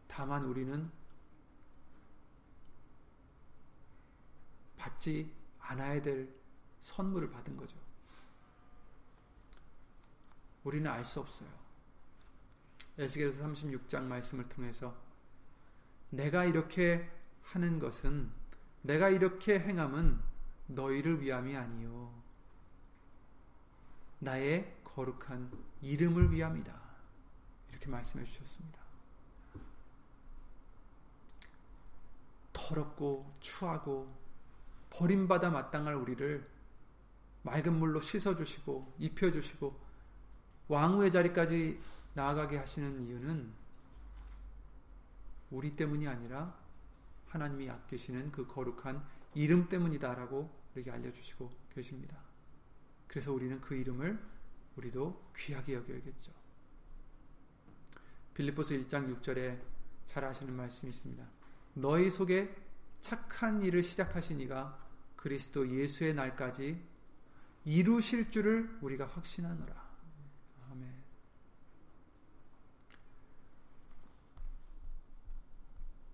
다만 0.07 0.45
우리는 0.45 0.89
받지 4.77 5.33
않아야 5.59 6.01
될 6.01 6.33
선물을 6.79 7.29
받은 7.31 7.57
거죠. 7.57 7.86
우리는 10.67 10.91
알 10.91 11.05
수 11.05 11.21
없어요. 11.21 11.49
에스겔서 12.97 13.41
36장 13.45 14.03
말씀을 14.03 14.49
통해서 14.49 14.93
내가 16.09 16.43
이렇게 16.43 17.09
하는 17.41 17.79
것은 17.79 18.29
내가 18.81 19.07
이렇게 19.07 19.59
행함은 19.59 20.19
너희를 20.67 21.21
위함이 21.21 21.55
아니요 21.55 22.13
나의 24.19 24.75
거룩한 24.83 25.51
이름을 25.81 26.33
위함이다. 26.33 26.77
이렇게 27.69 27.87
말씀해 27.89 28.25
주셨습니다. 28.25 28.81
더럽고 32.51 33.33
추하고 33.39 34.13
버림받아 34.89 35.49
마땅할 35.49 35.95
우리를 35.95 36.45
맑은 37.43 37.73
물로 37.79 38.01
씻어 38.01 38.35
주시고 38.35 38.95
입혀 38.99 39.31
주시고 39.31 39.86
왕후의 40.67 41.11
자리까지 41.11 41.79
나아가게 42.13 42.57
하시는 42.57 43.05
이유는 43.05 43.51
우리 45.51 45.75
때문이 45.75 46.07
아니라 46.07 46.57
하나님이 47.27 47.69
아끼시는 47.69 48.31
그 48.31 48.47
거룩한 48.47 49.03
이름 49.33 49.69
때문이다라고 49.69 50.49
우리에게 50.73 50.91
알려주시고 50.91 51.49
계십니다. 51.73 52.17
그래서 53.07 53.31
우리는 53.31 53.59
그 53.61 53.75
이름을 53.75 54.19
우리도 54.75 55.31
귀하게 55.35 55.75
여겨야겠죠. 55.75 56.31
빌립보서 58.33 58.75
1장 58.75 59.21
6절에 59.21 59.59
잘 60.05 60.23
아시는 60.23 60.53
말씀이 60.53 60.91
있습니다. 60.91 61.25
너희 61.73 62.09
속에 62.09 62.55
착한 63.01 63.61
일을 63.61 63.83
시작하신 63.83 64.39
이가 64.41 64.77
그리스도 65.15 65.67
예수의 65.67 66.13
날까지 66.13 66.83
이루실 67.65 68.31
줄을 68.31 68.77
우리가 68.81 69.05
확신하노라. 69.07 69.87
아멘. 70.71 70.93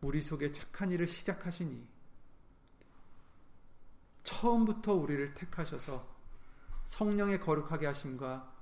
우리 0.04 0.22
속에 0.22 0.51
착한 0.51 0.91
일을 0.91 1.08
시작하시니 1.08 1.88
처음부터 4.24 4.93
우리를 4.93 5.34
택하셔서 5.34 6.06
성령의 6.86 7.39
거룩하게 7.39 7.88
하심과 7.88 8.54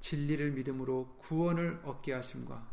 진리를 0.00 0.52
믿음으로 0.52 1.16
구원을 1.18 1.82
얻게 1.84 2.14
하심과 2.14 2.66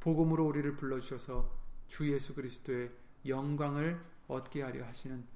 복음으로 0.00 0.46
우리를 0.46 0.76
불러주셔서 0.76 1.50
주 1.88 2.10
예수 2.12 2.34
그리스도의 2.34 2.90
영광을 3.26 4.02
얻게 4.28 4.62
하려 4.62 4.84
하시는 4.84 5.26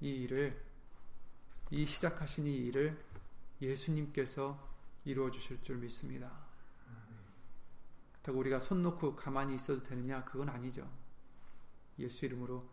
이 0.00 0.10
일을 0.10 0.62
이 1.70 1.86
시작하신 1.86 2.46
이 2.46 2.56
일을 2.66 3.02
예수님께서 3.62 4.58
이루어 5.04 5.30
주실 5.30 5.62
줄 5.62 5.76
믿습니다. 5.78 6.47
그렇다고 8.22 8.38
우리가 8.40 8.60
손 8.60 8.82
놓고 8.82 9.16
가만히 9.16 9.54
있어도 9.54 9.82
되느냐? 9.82 10.24
그건 10.24 10.48
아니죠. 10.48 10.88
예수 11.98 12.24
이름으로 12.26 12.68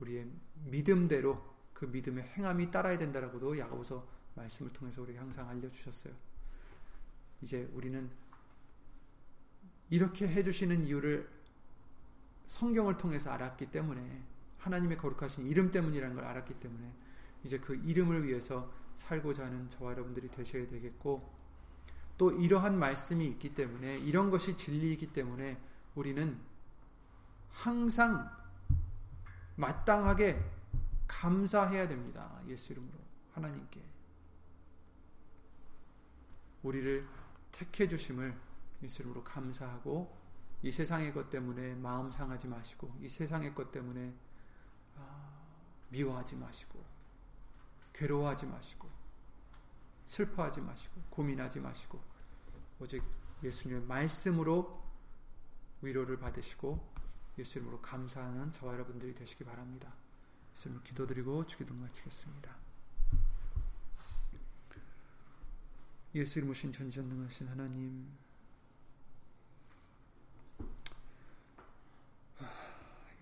우리의 0.00 0.30
믿음대로 0.64 1.56
그 1.72 1.84
믿음의 1.86 2.24
행함이 2.36 2.70
따라야 2.70 2.98
된다라고도 2.98 3.58
야고보서 3.58 4.06
말씀을 4.34 4.72
통해서 4.72 5.02
우리가 5.02 5.20
항상 5.20 5.48
알려주셨어요. 5.48 6.14
이제 7.42 7.68
우리는 7.72 8.10
이렇게 9.90 10.28
해주시는 10.28 10.84
이유를 10.84 11.28
성경을 12.46 12.98
통해서 12.98 13.30
알았기 13.30 13.70
때문에 13.70 14.22
하나님의 14.58 14.96
거룩하신 14.98 15.46
이름 15.46 15.70
때문이라는 15.70 16.16
걸 16.16 16.24
알았기 16.24 16.54
때문에 16.54 16.92
이제 17.44 17.58
그 17.58 17.74
이름을 17.74 18.26
위해서 18.26 18.72
살고자 18.96 19.46
하는 19.46 19.68
저와 19.68 19.92
여러분들이 19.92 20.28
되셔야 20.30 20.66
되겠고 20.68 21.32
또 22.18 22.32
이러한 22.32 22.76
말씀이 22.78 23.24
있기 23.26 23.54
때문에 23.54 23.96
이런 23.98 24.30
것이 24.30 24.56
진리이기 24.56 25.12
때문에 25.12 25.58
우리는 25.94 26.38
항상 27.50 28.28
마땅하게 29.54 30.44
감사해야 31.06 31.88
됩니다. 31.88 32.40
예수 32.48 32.72
이름으로 32.72 32.98
하나님께 33.32 33.80
우리를 36.64 37.06
택해 37.52 37.88
주심을 37.88 38.36
예수 38.82 39.02
이름으로 39.02 39.22
감사하고 39.24 40.16
이 40.62 40.72
세상의 40.72 41.14
것 41.14 41.30
때문에 41.30 41.76
마음 41.76 42.10
상하지 42.10 42.48
마시고 42.48 42.92
이 43.00 43.08
세상의 43.08 43.54
것 43.54 43.70
때문에 43.70 44.12
아, 44.96 45.40
미워하지 45.88 46.34
마시고 46.36 46.84
괴로워하지 47.92 48.46
마시고 48.46 48.97
슬퍼하지 50.08 50.62
마시고 50.62 51.00
고민하지 51.10 51.60
마시고 51.60 52.00
오직 52.80 53.02
예수님의 53.42 53.82
말씀으로 53.84 54.82
위로를 55.82 56.18
받으시고 56.18 56.98
예수 57.38 57.58
이름으로 57.58 57.80
감사하는 57.80 58.50
저와 58.50 58.72
여러분들이 58.72 59.14
되시기 59.14 59.44
바랍니다. 59.44 59.94
예수님 60.54 60.82
기도드리고 60.82 61.46
주기도 61.46 61.72
마치겠습니다. 61.74 62.56
예수 66.14 66.38
이름으신 66.38 66.72
전지전능하신 66.72 67.48
하나님 67.48 68.10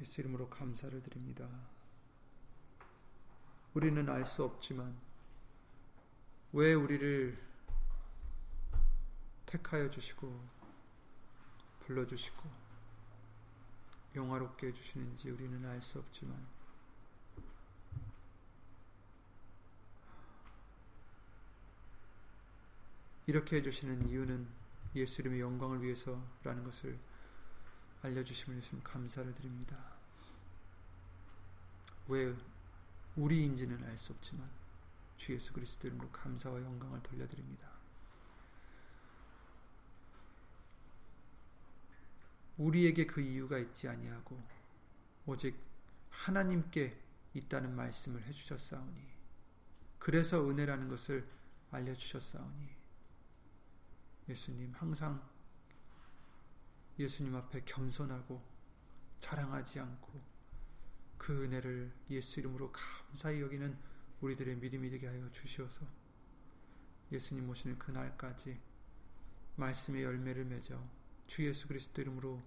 예수 0.01 0.21
이름으로 0.21 0.49
감사를 0.49 1.03
드립니다. 1.03 1.49
우리는 3.75 4.09
알 4.09 4.25
수 4.25 4.45
없지만 4.45 4.97
왜 6.53 6.75
우리를 6.75 7.37
택하여 9.47 9.91
주시고 9.91 10.57
불러주시고 11.81 12.67
영화롭게 14.15 14.69
해주시는지 14.69 15.31
우리는 15.31 15.65
알 15.67 15.81
수 15.83 15.99
없지만 15.99 16.47
이렇게 23.27 23.57
해주시는 23.57 24.09
이유는 24.09 24.49
예수 24.95 25.21
이름의 25.21 25.41
영광을 25.41 25.83
위해서라는 25.83 26.65
것을 26.65 26.99
알려주심을 28.03 28.59
예수님 28.59 28.83
감사를 28.85 29.35
드립니다. 29.35 29.77
왜 32.09 32.35
우리인지는 33.17 33.83
알 33.85 33.99
수 33.99 34.13
없지만 34.13 34.49
주 35.17 35.33
예수 35.33 35.53
그리스도 35.53 35.89
이름으로 35.89 36.11
감사와 36.11 36.63
영광을 36.63 37.03
돌려드립니다. 37.03 37.71
우리에게 42.59 43.07
그 43.07 43.21
이유가 43.21 43.59
있지 43.59 43.89
아니하고 43.89 44.41
오직 45.27 45.59
하나님께 46.11 46.99
있다는 47.35 47.75
말씀을 47.75 48.23
해주셨사오니 48.23 49.17
그래서 49.99 50.49
은혜라는 50.49 50.89
것을 50.89 51.29
알려주셨사오니 51.71 52.69
예수님 54.29 54.73
항상 54.75 55.23
예수님 56.99 57.35
앞에 57.35 57.63
겸손하고 57.65 58.43
자랑하지 59.19 59.81
않고 59.81 60.23
그 61.19 61.45
은혜를 61.45 61.93
예수 62.11 62.41
이름으로 62.41 62.73
감사히 62.73 63.41
여기는 63.41 63.77
우리들의 64.21 64.57
믿음이 64.57 64.91
되게 64.91 65.07
하여 65.07 65.31
주시어서 65.33 65.87
예수님 67.13 67.49
오시는 67.49 67.79
그날까지 67.79 68.59
말씀의 69.57 70.03
열매를 70.03 70.45
맺어 70.45 70.83
주 71.27 71.47
예수 71.47 71.67
그리스도 71.69 72.03
이름으로 72.03 72.43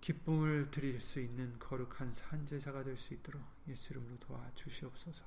기쁨을 0.00 0.70
드릴 0.70 1.00
수 1.00 1.20
있는 1.20 1.58
거룩한 1.58 2.14
산제사가 2.14 2.84
될 2.84 2.96
수 2.96 3.14
있도록 3.14 3.42
예수 3.68 3.92
이름으로 3.92 4.18
도와주시옵소서. 4.20 5.24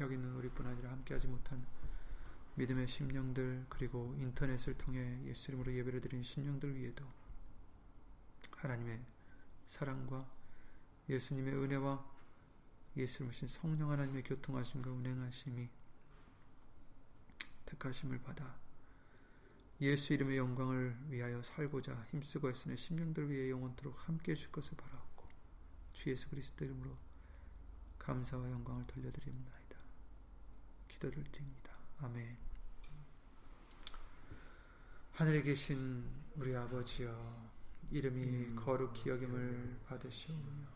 여기 0.00 0.14
있는 0.14 0.34
우리뿐 0.34 0.66
아니라 0.66 0.90
함께하지 0.92 1.26
못한 1.26 1.66
믿음의 2.54 2.88
심령들 2.88 3.66
그리고 3.68 4.14
인터넷을 4.18 4.78
통해 4.78 5.20
예수 5.24 5.50
이름으로 5.50 5.74
예배를 5.74 6.00
드린 6.00 6.22
심령들 6.22 6.76
위에도 6.76 7.04
하나님의 8.56 9.00
사랑과 9.66 10.26
예수님의 11.08 11.54
은혜와 11.54 12.15
예수님이신 12.96 13.48
성령 13.48 13.90
하나님의 13.90 14.22
교통하심과 14.22 14.90
운행하심이 14.90 15.68
택하심을 17.66 18.22
받아 18.22 18.56
예수 19.80 20.14
이름의 20.14 20.38
영광을 20.38 20.96
위하여 21.08 21.42
살고자 21.42 22.06
힘쓰고 22.10 22.48
애쓰는 22.48 22.76
심령들 22.76 23.30
위해 23.30 23.50
영원토록 23.50 24.08
함께 24.08 24.32
해줄 24.32 24.50
것을 24.50 24.76
바라옵고 24.76 25.28
주 25.92 26.10
예수 26.10 26.28
그리스도 26.30 26.64
이름으로 26.64 26.96
감사와 27.98 28.50
영광을 28.50 28.86
돌려드립니다. 28.86 29.56
기도를 30.88 31.22
드립니다. 31.24 31.72
아멘 31.98 32.36
하늘에 35.12 35.42
계신 35.42 36.04
우리 36.36 36.54
아버지여 36.54 37.50
이름이 37.90 38.54
거룩히 38.56 39.10
여김을 39.10 39.80
받으시오며 39.86 40.75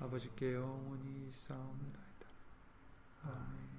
아버지께 0.00 0.54
영원히 0.54 1.28
싸움나이다. 1.32 2.26
아멘 3.24 3.77